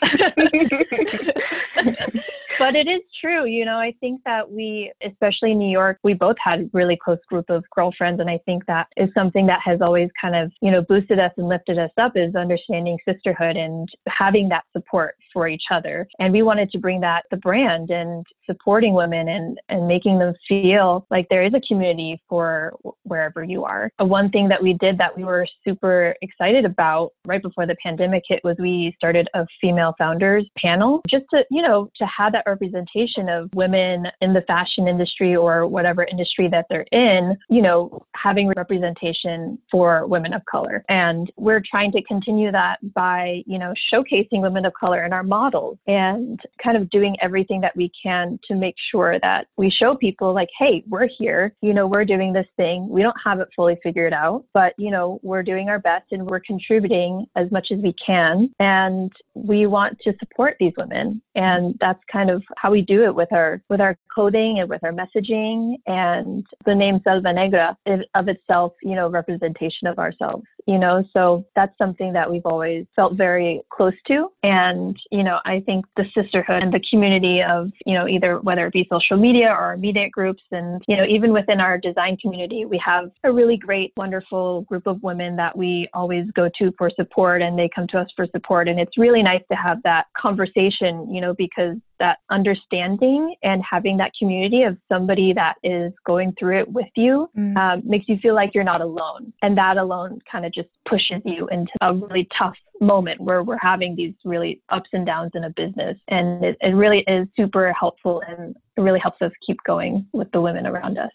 but 2.58 2.74
it 2.74 2.88
is 2.88 3.02
true, 3.24 3.46
you 3.46 3.64
know. 3.64 3.78
I 3.78 3.94
think 4.00 4.20
that 4.24 4.50
we, 4.50 4.92
especially 5.06 5.52
in 5.52 5.58
New 5.58 5.70
York, 5.70 5.98
we 6.02 6.14
both 6.14 6.36
had 6.42 6.60
a 6.60 6.70
really 6.72 6.98
close 7.02 7.18
group 7.28 7.48
of 7.48 7.64
girlfriends, 7.74 8.20
and 8.20 8.28
I 8.28 8.38
think 8.44 8.66
that 8.66 8.88
is 8.96 9.08
something 9.14 9.46
that 9.46 9.60
has 9.64 9.80
always 9.80 10.10
kind 10.20 10.36
of, 10.36 10.52
you 10.60 10.70
know, 10.70 10.82
boosted 10.82 11.18
us 11.18 11.32
and 11.36 11.48
lifted 11.48 11.78
us 11.78 11.90
up 11.96 12.12
is 12.16 12.34
understanding 12.34 12.98
sisterhood 13.08 13.56
and 13.56 13.88
having 14.08 14.48
that 14.50 14.64
support 14.72 15.14
for 15.32 15.48
each 15.48 15.64
other. 15.70 16.06
And 16.18 16.32
we 16.32 16.42
wanted 16.42 16.70
to 16.72 16.78
bring 16.78 17.00
that 17.00 17.24
the 17.30 17.36
brand 17.38 17.90
and 17.90 18.26
supporting 18.46 18.94
women 18.94 19.28
and 19.28 19.58
and 19.68 19.88
making 19.88 20.18
them 20.18 20.34
feel 20.46 21.06
like 21.10 21.26
there 21.30 21.44
is 21.44 21.54
a 21.54 21.60
community 21.66 22.20
for 22.28 22.74
wherever 23.04 23.42
you 23.42 23.64
are. 23.64 23.90
One 23.98 24.30
thing 24.30 24.48
that 24.48 24.62
we 24.62 24.74
did 24.74 24.98
that 24.98 25.16
we 25.16 25.24
were 25.24 25.46
super 25.66 26.14
excited 26.20 26.64
about 26.64 27.12
right 27.24 27.42
before 27.42 27.66
the 27.66 27.76
pandemic 27.82 28.22
hit 28.28 28.40
was 28.44 28.56
we 28.58 28.94
started 28.96 29.28
a 29.34 29.46
female 29.60 29.94
founders 29.98 30.46
panel 30.58 31.00
just 31.08 31.24
to, 31.32 31.44
you 31.50 31.62
know, 31.62 31.88
to 31.96 32.06
have 32.06 32.32
that 32.32 32.44
representation 32.46 33.13
of 33.18 33.50
women 33.54 34.06
in 34.20 34.32
the 34.32 34.42
fashion 34.42 34.88
industry 34.88 35.34
or 35.36 35.66
whatever 35.66 36.04
industry 36.04 36.48
that 36.48 36.66
they're 36.68 36.86
in, 36.92 37.36
you 37.48 37.62
know, 37.62 38.04
having 38.14 38.52
representation 38.56 39.58
for 39.70 40.06
women 40.06 40.32
of 40.32 40.44
color. 40.46 40.84
And 40.88 41.30
we're 41.36 41.62
trying 41.68 41.92
to 41.92 42.02
continue 42.02 42.50
that 42.52 42.78
by, 42.94 43.42
you 43.46 43.58
know, 43.58 43.72
showcasing 43.92 44.42
women 44.42 44.64
of 44.64 44.72
color 44.74 45.04
in 45.04 45.12
our 45.12 45.22
models 45.22 45.78
and 45.86 46.40
kind 46.62 46.76
of 46.76 46.90
doing 46.90 47.16
everything 47.20 47.60
that 47.60 47.76
we 47.76 47.90
can 48.00 48.38
to 48.48 48.54
make 48.54 48.74
sure 48.90 49.18
that 49.20 49.46
we 49.56 49.70
show 49.70 49.94
people 49.94 50.34
like, 50.34 50.48
hey, 50.58 50.82
we're 50.88 51.08
here, 51.18 51.54
you 51.60 51.74
know, 51.74 51.86
we're 51.86 52.04
doing 52.04 52.32
this 52.32 52.46
thing. 52.56 52.88
We 52.88 53.02
don't 53.02 53.16
have 53.24 53.40
it 53.40 53.48
fully 53.54 53.76
figured 53.82 54.12
out, 54.12 54.44
but, 54.52 54.74
you 54.78 54.90
know, 54.90 55.20
we're 55.22 55.42
doing 55.42 55.68
our 55.68 55.78
best 55.78 56.12
and 56.12 56.28
we're 56.28 56.40
contributing 56.40 57.26
as 57.36 57.50
much 57.50 57.68
as 57.72 57.78
we 57.78 57.94
can. 58.04 58.50
And 58.58 59.12
we 59.34 59.66
want 59.66 59.98
to 60.00 60.14
support 60.18 60.56
these 60.58 60.72
women. 60.76 61.22
And 61.34 61.76
that's 61.80 62.00
kind 62.10 62.30
of 62.30 62.42
how 62.56 62.70
we 62.70 62.82
do 62.82 63.03
it 63.04 63.14
with 63.14 63.32
our 63.32 63.62
with 63.68 63.80
our 63.80 63.96
coding 64.14 64.60
and 64.60 64.68
with 64.68 64.82
our 64.84 64.92
messaging 64.92 65.76
and 65.86 66.46
the 66.64 66.74
name 66.74 67.00
Selva 67.04 67.32
Negra 67.32 67.76
of 68.14 68.28
itself, 68.28 68.72
you 68.82 68.94
know, 68.94 69.08
representation 69.08 69.86
of 69.86 69.98
ourselves, 69.98 70.44
you 70.66 70.78
know. 70.78 71.04
So 71.12 71.44
that's 71.54 71.76
something 71.78 72.12
that 72.12 72.30
we've 72.30 72.46
always 72.46 72.86
felt 72.96 73.14
very 73.14 73.62
close 73.70 73.94
to. 74.08 74.28
And, 74.42 74.98
you 75.10 75.22
know, 75.22 75.38
I 75.44 75.60
think 75.66 75.84
the 75.96 76.04
sisterhood 76.14 76.62
and 76.62 76.72
the 76.72 76.82
community 76.90 77.42
of, 77.42 77.70
you 77.86 77.94
know, 77.94 78.08
either 78.08 78.40
whether 78.40 78.66
it 78.66 78.72
be 78.72 78.86
social 78.90 79.16
media 79.16 79.48
or 79.48 79.56
our 79.56 79.76
media 79.76 80.08
groups 80.08 80.42
and, 80.50 80.82
you 80.88 80.96
know, 80.96 81.04
even 81.04 81.32
within 81.32 81.60
our 81.60 81.78
design 81.78 82.16
community, 82.16 82.64
we 82.64 82.80
have 82.84 83.10
a 83.24 83.32
really 83.32 83.56
great, 83.56 83.92
wonderful 83.96 84.62
group 84.62 84.86
of 84.86 85.02
women 85.02 85.36
that 85.36 85.56
we 85.56 85.88
always 85.94 86.30
go 86.34 86.48
to 86.58 86.72
for 86.78 86.90
support 86.96 87.42
and 87.42 87.58
they 87.58 87.68
come 87.74 87.86
to 87.88 87.98
us 87.98 88.08
for 88.16 88.26
support. 88.32 88.68
And 88.68 88.80
it's 88.80 88.96
really 88.98 89.22
nice 89.22 89.42
to 89.50 89.56
have 89.56 89.82
that 89.84 90.06
conversation, 90.16 91.12
you 91.12 91.20
know, 91.20 91.34
because 91.34 91.76
that 92.00 92.18
understanding 92.30 93.34
and 93.42 93.62
having 93.68 93.96
that 93.98 94.10
community 94.18 94.62
of 94.62 94.76
somebody 94.90 95.32
that 95.32 95.54
is 95.62 95.92
going 96.04 96.34
through 96.38 96.60
it 96.60 96.68
with 96.72 96.88
you 96.96 97.28
Mm. 97.36 97.56
um, 97.56 97.82
makes 97.84 98.08
you 98.08 98.16
feel 98.18 98.34
like 98.34 98.54
you're 98.54 98.64
not 98.64 98.80
alone. 98.80 99.32
And 99.42 99.56
that 99.56 99.76
alone 99.76 100.20
kind 100.30 100.44
of 100.44 100.52
just 100.54 100.68
pushes 100.88 101.20
you 101.24 101.48
into 101.48 101.72
a 101.80 101.92
really 101.92 102.28
tough 102.36 102.54
moment 102.80 103.20
where 103.20 103.42
we're 103.42 103.58
having 103.58 103.96
these 103.96 104.14
really 104.24 104.60
ups 104.70 104.90
and 104.92 105.06
downs 105.06 105.32
in 105.34 105.44
a 105.44 105.50
business. 105.50 105.96
And 106.08 106.44
it, 106.44 106.56
it 106.60 106.74
really 106.74 107.04
is 107.06 107.26
super 107.36 107.72
helpful 107.72 108.22
and 108.26 108.56
it 108.76 108.80
really 108.80 109.00
helps 109.00 109.20
us 109.22 109.32
keep 109.46 109.58
going 109.66 110.06
with 110.12 110.30
the 110.32 110.40
women 110.40 110.66
around 110.66 110.98
us. 110.98 111.10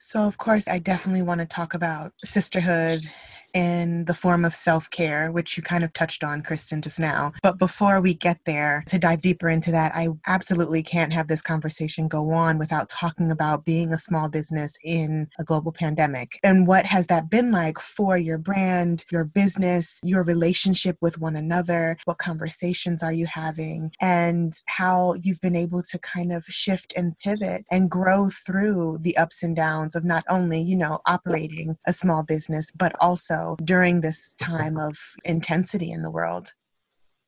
So, 0.00 0.26
of 0.26 0.36
course, 0.36 0.68
I 0.68 0.78
definitely 0.78 1.22
want 1.22 1.40
to 1.40 1.46
talk 1.46 1.72
about 1.72 2.12
sisterhood 2.22 3.06
in 3.54 4.04
the 4.06 4.14
form 4.14 4.44
of 4.44 4.54
self 4.54 4.90
care, 4.90 5.30
which 5.30 5.56
you 5.56 5.62
kind 5.62 5.84
of 5.84 5.92
touched 5.92 6.24
on, 6.24 6.42
Kristen, 6.42 6.82
just 6.82 6.98
now. 7.00 7.32
But 7.42 7.58
before 7.58 8.00
we 8.00 8.12
get 8.12 8.40
there, 8.44 8.82
to 8.88 8.98
dive 8.98 9.22
deeper 9.22 9.48
into 9.48 9.70
that, 9.70 9.92
I 9.94 10.08
absolutely 10.26 10.82
can't 10.82 11.12
have 11.12 11.28
this 11.28 11.40
conversation 11.40 12.08
go 12.08 12.30
on 12.30 12.58
without 12.58 12.88
talking 12.88 13.30
about 13.30 13.64
being 13.64 13.92
a 13.92 13.98
small 13.98 14.28
business 14.28 14.76
in 14.84 15.28
a 15.38 15.44
global 15.44 15.72
pandemic. 15.72 16.40
And 16.42 16.66
what 16.66 16.84
has 16.86 17.06
that 17.06 17.30
been 17.30 17.52
like 17.52 17.78
for 17.78 18.18
your 18.18 18.38
brand, 18.38 19.04
your 19.10 19.24
business, 19.24 20.00
your 20.02 20.24
relationship 20.24 20.98
with 21.00 21.18
one 21.18 21.36
another? 21.36 21.96
What 22.04 22.18
conversations 22.18 23.02
are 23.02 23.12
you 23.12 23.26
having? 23.26 23.92
And 24.00 24.52
how 24.66 25.14
you've 25.22 25.40
been 25.40 25.56
able 25.56 25.82
to 25.82 25.98
kind 25.98 26.32
of 26.32 26.44
shift 26.46 26.92
and 26.96 27.16
pivot 27.20 27.64
and 27.70 27.90
grow 27.90 28.30
through 28.30 28.98
the 29.00 29.16
ups 29.16 29.42
and 29.42 29.54
downs 29.54 29.94
of 29.94 30.04
not 30.04 30.24
only, 30.28 30.60
you 30.60 30.76
know, 30.76 30.98
operating 31.06 31.76
a 31.86 31.92
small 31.92 32.24
business, 32.24 32.72
but 32.72 32.92
also 33.00 33.43
during 33.64 34.00
this 34.00 34.34
time 34.34 34.76
of 34.78 34.96
intensity 35.24 35.90
in 35.90 36.02
the 36.02 36.10
world. 36.10 36.52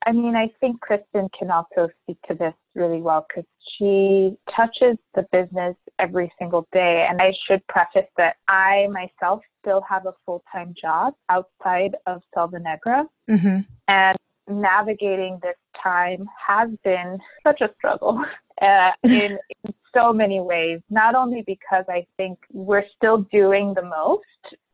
I 0.06 0.12
mean, 0.12 0.36
I 0.36 0.52
think 0.60 0.80
Kristen 0.80 1.28
can 1.36 1.50
also 1.50 1.88
speak 2.02 2.18
to 2.28 2.34
this 2.34 2.54
really 2.74 3.00
well 3.00 3.26
because 3.28 3.48
she 3.76 4.36
touches 4.54 4.96
the 5.14 5.26
business 5.32 5.74
every 5.98 6.32
single 6.38 6.68
day. 6.72 7.06
And 7.10 7.20
I 7.20 7.32
should 7.46 7.66
preface 7.66 8.08
that 8.16 8.36
I 8.46 8.86
myself 8.92 9.40
still 9.60 9.82
have 9.88 10.06
a 10.06 10.12
full 10.24 10.44
time 10.52 10.74
job 10.80 11.14
outside 11.28 11.96
of 12.06 12.22
Selva 12.34 12.60
Negra. 12.60 13.06
Mm-hmm. 13.28 13.60
And 13.88 14.16
navigating 14.48 15.40
this 15.42 15.56
time 15.86 16.28
has 16.46 16.70
been 16.84 17.18
such 17.46 17.60
a 17.60 17.70
struggle 17.76 18.24
uh, 18.62 18.90
in, 19.04 19.38
in 19.64 19.74
so 19.94 20.12
many 20.12 20.40
ways. 20.40 20.80
Not 20.90 21.14
only 21.14 21.42
because 21.46 21.84
I 21.88 22.06
think 22.16 22.38
we're 22.52 22.84
still 22.96 23.26
doing 23.32 23.74
the 23.74 23.82
most, 23.82 24.22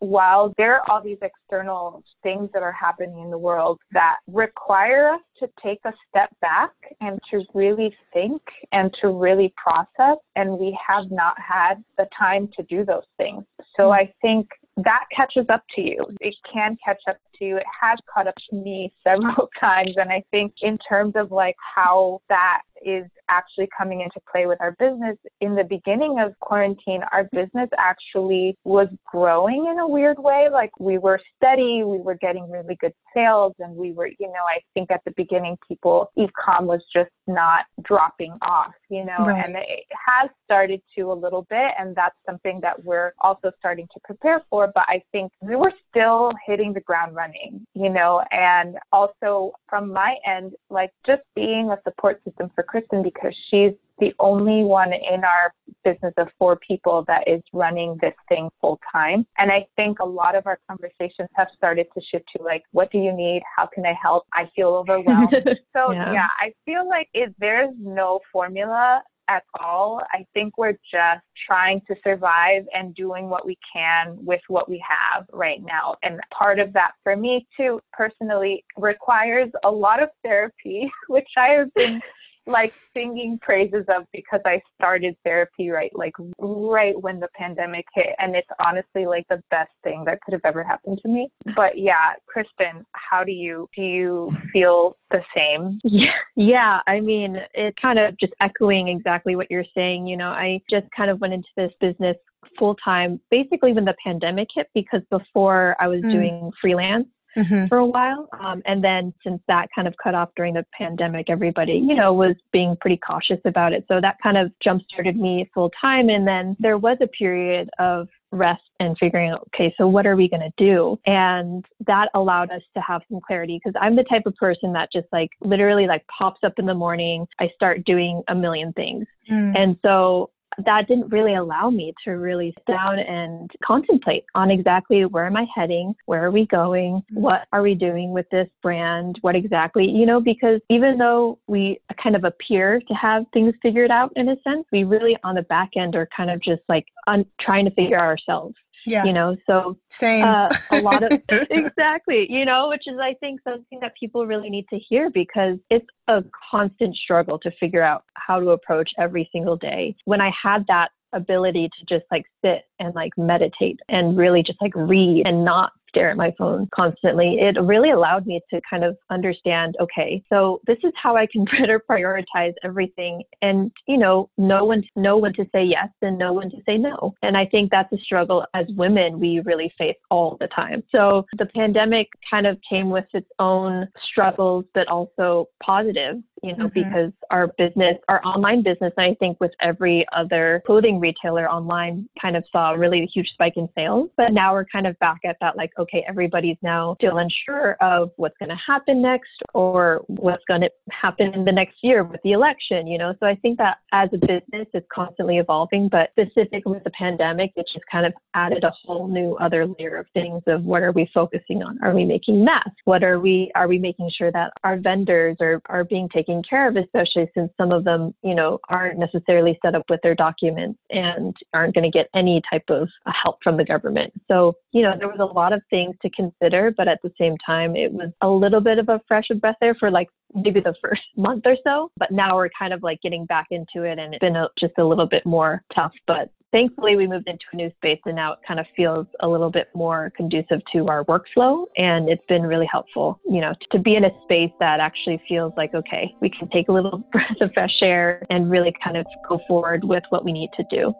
while 0.00 0.52
there 0.58 0.74
are 0.74 0.90
all 0.90 1.02
these 1.02 1.18
external 1.22 2.02
things 2.22 2.50
that 2.52 2.62
are 2.62 2.72
happening 2.72 3.20
in 3.20 3.30
the 3.30 3.38
world 3.38 3.78
that 3.92 4.16
require 4.26 5.10
us 5.10 5.20
to 5.38 5.48
take 5.62 5.78
a 5.84 5.92
step 6.08 6.28
back 6.40 6.72
and 7.00 7.20
to 7.30 7.44
really 7.54 7.94
think 8.12 8.42
and 8.72 8.92
to 9.00 9.08
really 9.08 9.54
process, 9.56 10.18
and 10.34 10.58
we 10.58 10.76
have 10.86 11.10
not 11.10 11.36
had 11.38 11.82
the 11.98 12.06
time 12.18 12.48
to 12.56 12.62
do 12.64 12.84
those 12.84 13.06
things. 13.16 13.44
So 13.76 13.90
I 13.90 14.12
think 14.20 14.48
that 14.78 15.04
catches 15.14 15.46
up 15.48 15.62
to 15.76 15.82
you. 15.82 16.04
It 16.20 16.34
can 16.52 16.76
catch 16.84 17.00
up 17.08 17.18
you. 17.44 17.56
It 17.56 17.66
has 17.80 17.98
caught 18.12 18.26
up 18.28 18.34
to 18.50 18.56
me 18.56 18.92
several 19.04 19.48
times. 19.60 19.92
And 19.96 20.10
I 20.10 20.22
think, 20.30 20.54
in 20.62 20.78
terms 20.88 21.14
of 21.16 21.30
like 21.32 21.56
how 21.74 22.20
that 22.28 22.62
is 22.84 23.04
actually 23.28 23.68
coming 23.76 24.00
into 24.00 24.20
play 24.30 24.46
with 24.46 24.60
our 24.60 24.72
business, 24.72 25.16
in 25.40 25.54
the 25.54 25.62
beginning 25.64 26.18
of 26.18 26.38
quarantine, 26.40 27.02
our 27.12 27.28
business 27.32 27.68
actually 27.78 28.56
was 28.64 28.88
growing 29.06 29.66
in 29.70 29.78
a 29.78 29.86
weird 29.88 30.18
way. 30.18 30.48
Like 30.50 30.70
we 30.80 30.98
were 30.98 31.20
steady, 31.36 31.82
we 31.84 31.98
were 31.98 32.16
getting 32.16 32.50
really 32.50 32.76
good 32.80 32.92
sales, 33.14 33.54
and 33.60 33.76
we 33.76 33.92
were, 33.92 34.08
you 34.08 34.26
know, 34.26 34.44
I 34.48 34.60
think 34.74 34.90
at 34.90 35.00
the 35.04 35.12
beginning, 35.16 35.56
people, 35.66 36.10
e-com 36.16 36.66
was 36.66 36.82
just 36.92 37.10
not 37.26 37.66
dropping 37.84 38.36
off, 38.42 38.72
you 38.88 39.04
know, 39.04 39.26
Right. 39.26 39.44
and 39.44 39.56
it 39.56 39.84
has 40.06 40.28
started 40.44 40.82
to 40.96 41.12
a 41.12 41.14
little 41.14 41.46
bit. 41.48 41.72
And 41.78 41.94
that's 41.94 42.16
something 42.26 42.60
that 42.62 42.82
we're 42.84 43.12
also 43.20 43.52
starting 43.58 43.86
to 43.94 44.00
prepare 44.04 44.42
for. 44.50 44.70
But 44.74 44.84
I 44.88 45.02
think 45.12 45.32
we 45.40 45.56
were 45.56 45.72
still 45.88 46.32
hitting 46.46 46.72
the 46.72 46.80
ground 46.80 47.14
running, 47.14 47.31
you 47.74 47.88
know, 47.88 48.22
and 48.30 48.76
also 48.92 49.52
from 49.68 49.92
my 49.92 50.16
end, 50.26 50.54
like 50.70 50.90
just 51.06 51.22
being 51.34 51.70
a 51.70 51.78
support 51.84 52.22
system 52.24 52.50
for 52.54 52.62
Kristen 52.62 53.02
because 53.02 53.34
she's 53.50 53.72
the 53.98 54.12
only 54.18 54.64
one 54.64 54.92
in 54.92 55.22
our 55.22 55.52
business 55.84 56.12
of 56.16 56.28
four 56.38 56.56
people 56.56 57.04
that 57.06 57.28
is 57.28 57.40
running 57.52 57.96
this 58.00 58.14
thing 58.28 58.48
full 58.60 58.80
time. 58.90 59.24
And 59.38 59.52
I 59.52 59.66
think 59.76 60.00
a 60.00 60.04
lot 60.04 60.34
of 60.34 60.46
our 60.46 60.58
conversations 60.68 61.28
have 61.34 61.48
started 61.56 61.86
to 61.94 62.00
shift 62.10 62.24
to 62.36 62.42
like, 62.42 62.62
what 62.72 62.90
do 62.90 62.98
you 62.98 63.12
need? 63.12 63.42
How 63.56 63.66
can 63.72 63.86
I 63.86 63.94
help? 64.00 64.24
I 64.32 64.50
feel 64.56 64.68
overwhelmed. 64.68 65.34
So 65.74 65.92
Yeah. 65.92 66.12
yeah. 66.12 66.26
I 66.38 66.52
feel 66.66 66.86
like 66.86 67.08
if 67.14 67.32
there's 67.38 67.70
no 67.78 68.20
formula 68.32 69.02
at 69.28 69.44
all, 69.60 70.00
I 70.12 70.26
think 70.34 70.58
we're 70.58 70.72
just 70.72 71.24
trying 71.46 71.80
to 71.88 71.94
survive 72.02 72.64
and 72.74 72.94
doing 72.94 73.28
what 73.28 73.46
we 73.46 73.56
can 73.72 74.16
with 74.24 74.40
what 74.48 74.68
we 74.68 74.82
have 74.86 75.26
right 75.32 75.60
now. 75.62 75.96
And 76.02 76.20
part 76.36 76.58
of 76.58 76.72
that 76.72 76.92
for 77.02 77.16
me 77.16 77.46
too, 77.56 77.80
personally, 77.92 78.64
requires 78.76 79.50
a 79.64 79.70
lot 79.70 80.02
of 80.02 80.10
therapy, 80.22 80.90
which 81.08 81.28
I 81.36 81.48
have 81.48 81.72
been 81.74 82.00
like 82.46 82.72
singing 82.72 83.38
praises 83.40 83.84
of 83.88 84.04
because 84.12 84.40
I 84.44 84.60
started 84.74 85.16
therapy 85.24 85.70
right 85.70 85.92
like 85.94 86.14
right 86.38 87.00
when 87.00 87.20
the 87.20 87.28
pandemic 87.34 87.86
hit 87.94 88.10
and 88.18 88.34
it's 88.34 88.48
honestly 88.58 89.06
like 89.06 89.26
the 89.28 89.42
best 89.50 89.70
thing 89.84 90.04
that 90.06 90.20
could 90.22 90.32
have 90.32 90.44
ever 90.44 90.64
happened 90.64 90.98
to 91.02 91.08
me. 91.08 91.30
But 91.54 91.78
yeah, 91.78 92.14
Kristen, 92.26 92.84
how 92.92 93.22
do 93.22 93.32
you 93.32 93.68
do 93.76 93.82
you 93.82 94.36
feel 94.52 94.96
the 95.10 95.20
same? 95.34 95.78
Yeah, 95.84 96.10
yeah. 96.36 96.80
I 96.86 97.00
mean, 97.00 97.38
it 97.54 97.74
kind 97.80 97.98
of 97.98 98.18
just 98.18 98.32
echoing 98.40 98.88
exactly 98.88 99.36
what 99.36 99.50
you're 99.50 99.64
saying. 99.74 100.06
You 100.06 100.16
know, 100.16 100.30
I 100.30 100.60
just 100.68 100.86
kind 100.96 101.10
of 101.10 101.20
went 101.20 101.34
into 101.34 101.48
this 101.56 101.72
business 101.80 102.16
full 102.58 102.74
time 102.84 103.20
basically 103.30 103.72
when 103.72 103.84
the 103.84 103.94
pandemic 104.04 104.48
hit 104.52 104.68
because 104.74 105.00
before 105.10 105.76
I 105.78 105.86
was 105.86 106.00
Mm. 106.02 106.10
doing 106.12 106.52
freelance 106.60 107.06
Mhm. 107.36 107.68
for 107.68 107.78
a 107.78 107.86
while. 107.86 108.28
Um, 108.40 108.62
and 108.66 108.82
then 108.82 109.12
since 109.24 109.40
that 109.48 109.68
kind 109.74 109.88
of 109.88 109.94
cut 110.02 110.14
off 110.14 110.30
during 110.36 110.54
the 110.54 110.66
pandemic, 110.76 111.30
everybody, 111.30 111.74
you 111.74 111.94
know, 111.94 112.12
was 112.12 112.36
being 112.52 112.76
pretty 112.80 112.96
cautious 112.96 113.40
about 113.44 113.72
it. 113.72 113.84
So 113.88 114.00
that 114.00 114.16
kind 114.22 114.36
of 114.36 114.52
jump 114.60 114.82
started 114.88 115.16
me 115.16 115.50
full 115.54 115.70
time. 115.80 116.08
And 116.08 116.26
then 116.26 116.56
there 116.60 116.78
was 116.78 116.98
a 117.00 117.06
period 117.06 117.70
of 117.78 118.08
rest 118.32 118.62
and 118.80 118.96
figuring 118.98 119.30
out, 119.30 119.46
okay, 119.54 119.74
so 119.76 119.86
what 119.86 120.06
are 120.06 120.16
we 120.16 120.28
going 120.28 120.40
to 120.40 120.52
do? 120.56 120.98
And 121.06 121.64
that 121.86 122.08
allowed 122.14 122.50
us 122.50 122.62
to 122.74 122.80
have 122.80 123.02
some 123.10 123.20
clarity 123.20 123.60
because 123.62 123.78
I'm 123.80 123.94
the 123.94 124.04
type 124.04 124.22
of 124.26 124.34
person 124.36 124.72
that 124.72 124.90
just 124.92 125.06
like 125.12 125.30
literally 125.40 125.86
like 125.86 126.04
pops 126.06 126.40
up 126.42 126.54
in 126.58 126.66
the 126.66 126.74
morning. 126.74 127.26
I 127.38 127.50
start 127.54 127.84
doing 127.84 128.22
a 128.28 128.34
million 128.34 128.72
things. 128.72 129.06
Mm. 129.30 129.56
And 129.56 129.76
so 129.82 130.30
that 130.64 130.88
didn't 130.88 131.08
really 131.10 131.34
allow 131.34 131.70
me 131.70 131.92
to 132.04 132.12
really 132.12 132.54
sit 132.58 132.66
down 132.66 132.98
and 132.98 133.50
contemplate 133.64 134.24
on 134.34 134.50
exactly 134.50 135.04
where 135.04 135.26
am 135.26 135.36
I 135.36 135.46
heading? 135.54 135.94
Where 136.06 136.24
are 136.24 136.30
we 136.30 136.46
going? 136.46 136.96
Mm-hmm. 136.96 137.20
What 137.20 137.46
are 137.52 137.62
we 137.62 137.74
doing 137.74 138.12
with 138.12 138.28
this 138.30 138.48
brand? 138.62 139.18
What 139.22 139.36
exactly, 139.36 139.88
you 139.88 140.06
know, 140.06 140.20
because 140.20 140.60
even 140.70 140.98
though 140.98 141.38
we 141.46 141.80
kind 142.02 142.16
of 142.16 142.24
appear 142.24 142.80
to 142.80 142.94
have 142.94 143.24
things 143.32 143.54
figured 143.62 143.90
out 143.90 144.12
in 144.16 144.28
a 144.28 144.36
sense, 144.42 144.66
we 144.72 144.84
really 144.84 145.16
on 145.24 145.34
the 145.34 145.42
back 145.42 145.70
end 145.76 145.94
are 145.94 146.08
kind 146.16 146.30
of 146.30 146.40
just 146.42 146.62
like 146.68 146.86
un- 147.06 147.26
trying 147.40 147.64
to 147.64 147.70
figure 147.72 147.98
out 147.98 148.04
ourselves, 148.04 148.54
Yeah. 148.86 149.04
you 149.04 149.12
know? 149.12 149.36
So 149.46 149.78
Same. 149.88 150.24
uh, 150.24 150.48
a 150.70 150.76
lot 150.78 151.02
of 151.02 151.12
exactly 151.50 152.26
you 152.30 152.44
know 152.44 152.68
which 152.68 152.82
is 152.86 152.98
i 153.00 153.14
think 153.20 153.40
something 153.42 153.78
that 153.80 153.92
people 153.98 154.26
really 154.26 154.50
need 154.50 154.66
to 154.68 154.78
hear 154.78 155.10
because 155.10 155.58
it's 155.70 155.86
a 156.08 156.24
constant 156.50 156.96
struggle 156.96 157.38
to 157.38 157.50
figure 157.60 157.82
out 157.82 158.04
how 158.14 158.40
to 158.40 158.50
approach 158.50 158.90
every 158.98 159.28
single 159.32 159.56
day 159.56 159.94
when 160.04 160.20
i 160.20 160.30
had 160.42 160.64
that 160.68 160.90
ability 161.12 161.68
to 161.78 161.94
just 161.94 162.06
like 162.10 162.24
sit 162.44 162.64
and 162.78 162.94
like 162.94 163.12
meditate 163.16 163.78
and 163.88 164.16
really 164.16 164.42
just 164.42 164.60
like 164.60 164.72
read 164.74 165.26
and 165.26 165.44
not 165.44 165.72
stare 165.92 166.10
at 166.10 166.16
my 166.16 166.32
phone 166.38 166.68
constantly 166.74 167.36
it 167.38 167.60
really 167.62 167.90
allowed 167.90 168.26
me 168.26 168.40
to 168.50 168.60
kind 168.68 168.82
of 168.84 168.96
understand 169.10 169.76
okay 169.80 170.22
so 170.28 170.60
this 170.66 170.78
is 170.82 170.92
how 171.00 171.16
i 171.16 171.26
can 171.26 171.44
better 171.58 171.80
prioritize 171.90 172.54
everything 172.64 173.22
and 173.42 173.70
you 173.86 173.98
know 173.98 174.28
know 174.38 174.64
when 174.64 174.82
know 174.96 175.16
when 175.18 175.32
to 175.34 175.44
say 175.52 175.62
yes 175.62 175.88
and 176.00 176.18
know 176.18 176.32
when 176.32 176.50
to 176.50 176.56
say 176.66 176.76
no. 176.78 177.14
And 177.22 177.36
i 177.36 177.44
think 177.46 177.70
that's 177.70 177.92
a 177.92 177.98
struggle 177.98 178.44
as 178.54 178.66
women 178.76 179.20
we 179.20 179.40
really 179.40 179.72
face 179.76 179.96
all 180.10 180.36
the 180.40 180.46
time. 180.48 180.82
So 180.90 181.26
the 181.38 181.46
pandemic 181.46 182.08
kind 182.28 182.46
of 182.46 182.58
came 182.68 182.90
with 182.90 183.04
its 183.12 183.28
own 183.38 183.88
struggles 184.10 184.64
but 184.74 184.88
also 184.88 185.48
positive 185.62 186.16
you 186.42 186.56
know 186.56 186.68
Mhm. 186.68 186.74
because 186.74 187.12
our 187.30 187.48
business 187.58 187.98
our 188.08 188.20
online 188.24 188.62
business 188.62 188.92
and 188.96 189.06
i 189.06 189.14
think 189.14 189.38
with 189.40 189.52
every 189.60 190.04
other 190.12 190.62
clothing 190.66 190.98
retailer 191.00 191.48
online 191.50 192.08
kind 192.20 192.36
of 192.36 192.44
saw 192.50 192.72
a 192.72 192.78
really 192.78 193.06
huge 193.14 193.28
spike 193.32 193.56
in 193.56 193.68
sales. 193.74 194.08
But 194.16 194.32
now 194.32 194.52
we're 194.54 194.64
kind 194.64 194.86
of 194.86 194.98
back 194.98 195.20
at 195.24 195.36
that 195.40 195.56
like 195.56 195.70
okay 195.82 196.04
everybody's 196.08 196.56
now 196.62 196.94
still 196.98 197.18
unsure 197.18 197.76
of 197.80 198.10
what's 198.16 198.36
going 198.38 198.48
to 198.48 198.56
happen 198.66 199.02
next 199.02 199.42
or 199.54 200.02
what's 200.06 200.44
going 200.46 200.60
to 200.60 200.70
happen 200.90 201.32
in 201.34 201.44
the 201.44 201.52
next 201.52 201.76
year 201.82 202.04
with 202.04 202.20
the 202.22 202.32
election 202.32 202.86
you 202.86 202.98
know? 202.98 203.14
So 203.20 203.26
i 203.26 203.34
think 203.36 203.58
that 203.58 203.78
as 203.92 204.08
a 204.12 204.18
business 204.18 204.66
it's 204.72 204.86
constantly 204.92 205.38
evolving 205.38 205.88
but 205.88 206.10
specific 206.12 206.64
with 206.66 206.84
the 206.84 206.90
pandemic 206.90 207.52
it 207.56 207.66
just 207.72 207.84
kind 207.90 208.06
of 208.06 208.12
added 208.34 208.64
a 208.64 208.72
whole 208.84 209.08
new 209.08 209.34
other 209.36 209.66
layer 209.66 209.96
of 209.96 210.06
things 210.14 210.42
of 210.46 210.64
what 210.64 210.82
are 210.82 210.92
we 210.92 211.10
focusing 211.12 211.62
on? 211.62 211.78
Are 211.82 211.94
we 211.94 212.04
making 212.04 212.44
masks? 212.44 212.70
What 212.84 213.02
are 213.02 213.20
we 213.20 213.50
are 213.54 213.68
we 213.68 213.78
making 213.78 214.10
sure 214.16 214.32
that 214.32 214.52
our 214.64 214.76
vendors 214.76 215.36
are, 215.40 215.60
are 215.66 215.84
being 215.84 216.08
taken 216.08 216.42
care 216.42 216.68
of 216.68 216.76
especially 216.76 217.30
since 217.34 217.50
some 217.56 217.72
of 217.72 217.84
them 217.84 218.14
you 218.22 218.34
know 218.34 218.58
aren't 218.68 218.98
necessarily 218.98 219.58
set 219.64 219.74
up 219.74 219.84
with 219.88 220.00
their 220.02 220.14
documents 220.14 220.78
and 220.90 221.36
aren't 221.52 221.74
going 221.74 221.90
to 221.90 221.96
get 221.96 222.08
any 222.14 222.40
type 222.50 222.64
of 222.68 222.88
help 223.06 223.38
from 223.42 223.56
the 223.56 223.64
government? 223.64 224.12
So 224.28 224.54
you 224.72 224.82
know 224.82 224.94
there 224.98 225.08
was 225.08 225.20
a 225.20 225.24
lot 225.24 225.52
of 225.52 225.62
things 225.72 225.96
to 226.02 226.10
consider 226.10 226.72
but 226.76 226.86
at 226.86 227.00
the 227.02 227.10
same 227.18 227.34
time 227.44 227.74
it 227.74 227.90
was 227.90 228.10
a 228.20 228.28
little 228.28 228.60
bit 228.60 228.78
of 228.78 228.88
a 228.90 229.00
fresh 229.08 229.26
breath 229.40 229.56
there 229.60 229.74
for 229.74 229.90
like 229.90 230.08
maybe 230.34 230.60
the 230.60 230.74
first 230.82 231.02
month 231.16 231.42
or 231.46 231.56
so 231.64 231.90
but 231.96 232.10
now 232.10 232.36
we're 232.36 232.50
kind 232.56 232.72
of 232.72 232.82
like 232.82 233.00
getting 233.02 233.24
back 233.24 233.46
into 233.50 233.82
it 233.82 233.98
and 233.98 234.14
it's 234.14 234.20
been 234.20 234.36
a, 234.36 234.46
just 234.60 234.74
a 234.78 234.84
little 234.84 235.06
bit 235.06 235.24
more 235.24 235.62
tough 235.74 235.92
but 236.06 236.30
thankfully 236.52 236.94
we 236.96 237.06
moved 237.06 237.26
into 237.26 237.44
a 237.54 237.56
new 237.56 237.70
space 237.76 237.98
and 238.04 238.14
now 238.14 238.34
it 238.34 238.38
kind 238.46 238.60
of 238.60 238.66
feels 238.76 239.06
a 239.20 239.28
little 239.28 239.50
bit 239.50 239.68
more 239.74 240.12
conducive 240.14 240.60
to 240.70 240.86
our 240.88 241.04
workflow 241.06 241.64
and 241.78 242.10
it's 242.10 242.24
been 242.28 242.42
really 242.42 242.68
helpful 242.70 243.18
you 243.24 243.40
know 243.40 243.54
to 243.70 243.78
be 243.78 243.96
in 243.96 244.04
a 244.04 244.10
space 244.24 244.52
that 244.60 244.78
actually 244.78 245.20
feels 245.26 245.52
like 245.56 245.74
okay 245.74 246.14
we 246.20 246.28
can 246.28 246.48
take 246.50 246.68
a 246.68 246.72
little 246.72 246.98
breath 247.12 247.40
of 247.40 247.50
fresh 247.54 247.78
air 247.80 248.22
and 248.28 248.50
really 248.50 248.74
kind 248.84 248.98
of 248.98 249.06
go 249.26 249.40
forward 249.48 249.82
with 249.84 250.04
what 250.10 250.24
we 250.24 250.32
need 250.32 250.50
to 250.54 250.64
do 250.70 250.92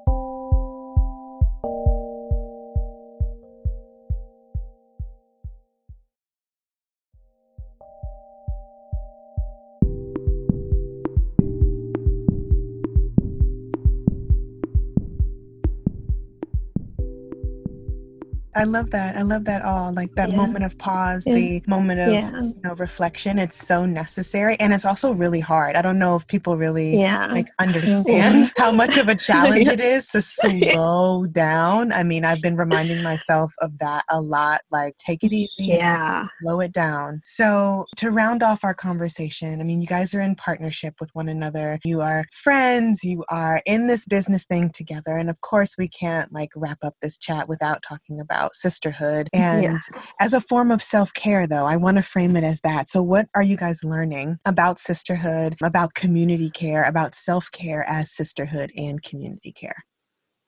I 18.55 18.65
love 18.65 18.91
that. 18.91 19.17
I 19.17 19.23
love 19.23 19.45
that 19.47 19.63
all. 19.65 19.93
Like 19.95 20.15
that 20.17 20.31
Yeah. 20.31 20.37
moment 20.37 20.65
of 20.65 20.77
pause, 20.79 21.27
Yeah. 21.27 21.35
the 21.35 21.63
moment 21.67 22.01
of 22.01 22.13
yeah 22.13 22.31
you 22.43 22.55
know, 22.65 22.75
reflection. 22.75 23.39
It's 23.39 23.57
so 23.57 23.87
necessary. 23.87 24.57
And 24.61 24.73
it's 24.73 24.85
also 24.85 25.13
really 25.13 25.41
hard. 25.41 25.77
I 25.77 25.83
don't 25.83 25.99
know 25.99 26.17
if 26.17 26.27
people 26.27 26.57
really 26.57 26.97
like 27.33 27.49
understand 27.59 28.51
how 28.59 28.71
much 28.73 28.97
of 28.97 29.09
a 29.09 29.15
challenge 29.15 29.69
it 29.69 29.81
is 29.81 30.07
to 30.09 30.23
slow 30.23 31.27
down. 31.27 31.93
I 31.93 32.03
mean, 32.03 32.25
I've 32.25 32.43
been 32.43 32.57
reminding 32.57 33.03
myself 33.03 33.53
of 33.61 33.79
that 33.79 34.05
a 34.11 34.21
lot. 34.21 34.61
Like, 34.71 34.97
take 34.99 35.25
it 35.25 35.33
easy, 35.33 35.67
yeah 35.79 36.27
slow 36.43 36.61
it 36.61 36.73
down. 36.73 37.21
So, 37.25 37.87
to 37.97 38.11
round 38.11 38.43
off 38.43 38.65
our 38.65 38.75
conversation, 38.75 39.61
I 39.61 39.65
mean, 39.65 39.81
you 39.81 39.87
guys 39.87 40.15
are 40.15 40.21
in 40.21 40.35
partnership 40.35 40.95
with 41.01 41.11
one 41.13 41.29
another. 41.29 41.79
You 41.85 42.01
are 42.01 42.25
friends. 42.33 43.05
You 43.05 43.25
are 43.29 43.61
in 43.67 43.87
this 43.87 44.07
business 44.07 44.45
thing 44.45 44.71
together. 44.75 45.17
And 45.17 45.31
of 45.31 45.41
course, 45.41 45.77
we 45.79 45.89
can't 45.89 46.33
like 46.33 46.51
wrap 46.57 46.79
up 46.83 46.95
this 47.01 47.17
chat 47.19 47.49
without 47.49 47.83
talking 47.83 48.21
about 48.21 48.42
sisterhood. 48.55 49.29
And 49.33 49.63
Yeah. 49.63 49.79
as 50.21 50.35
a 50.35 50.41
form 50.41 50.71
of 50.71 50.83
self 50.83 51.13
care, 51.15 51.47
though, 51.47 51.67
I 51.67 51.77
want 51.77 51.97
to 51.97 52.03
frame 52.03 52.37
it 52.37 52.45
as 52.45 52.61
that. 52.63 52.89
So, 52.89 53.03
what 53.03 53.29
are 53.35 53.43
you 53.43 53.57
guys 53.57 53.85
learning 53.85 54.39
about 54.45 54.79
sisterhood, 54.79 55.57
about 55.63 55.95
community 55.95 56.51
care, 56.51 56.85
about 56.85 57.15
self 57.15 57.51
care 57.53 57.85
as 57.89 58.11
sisterhood 58.11 58.73
and 58.77 59.03
community 59.03 59.53
care? 59.53 59.85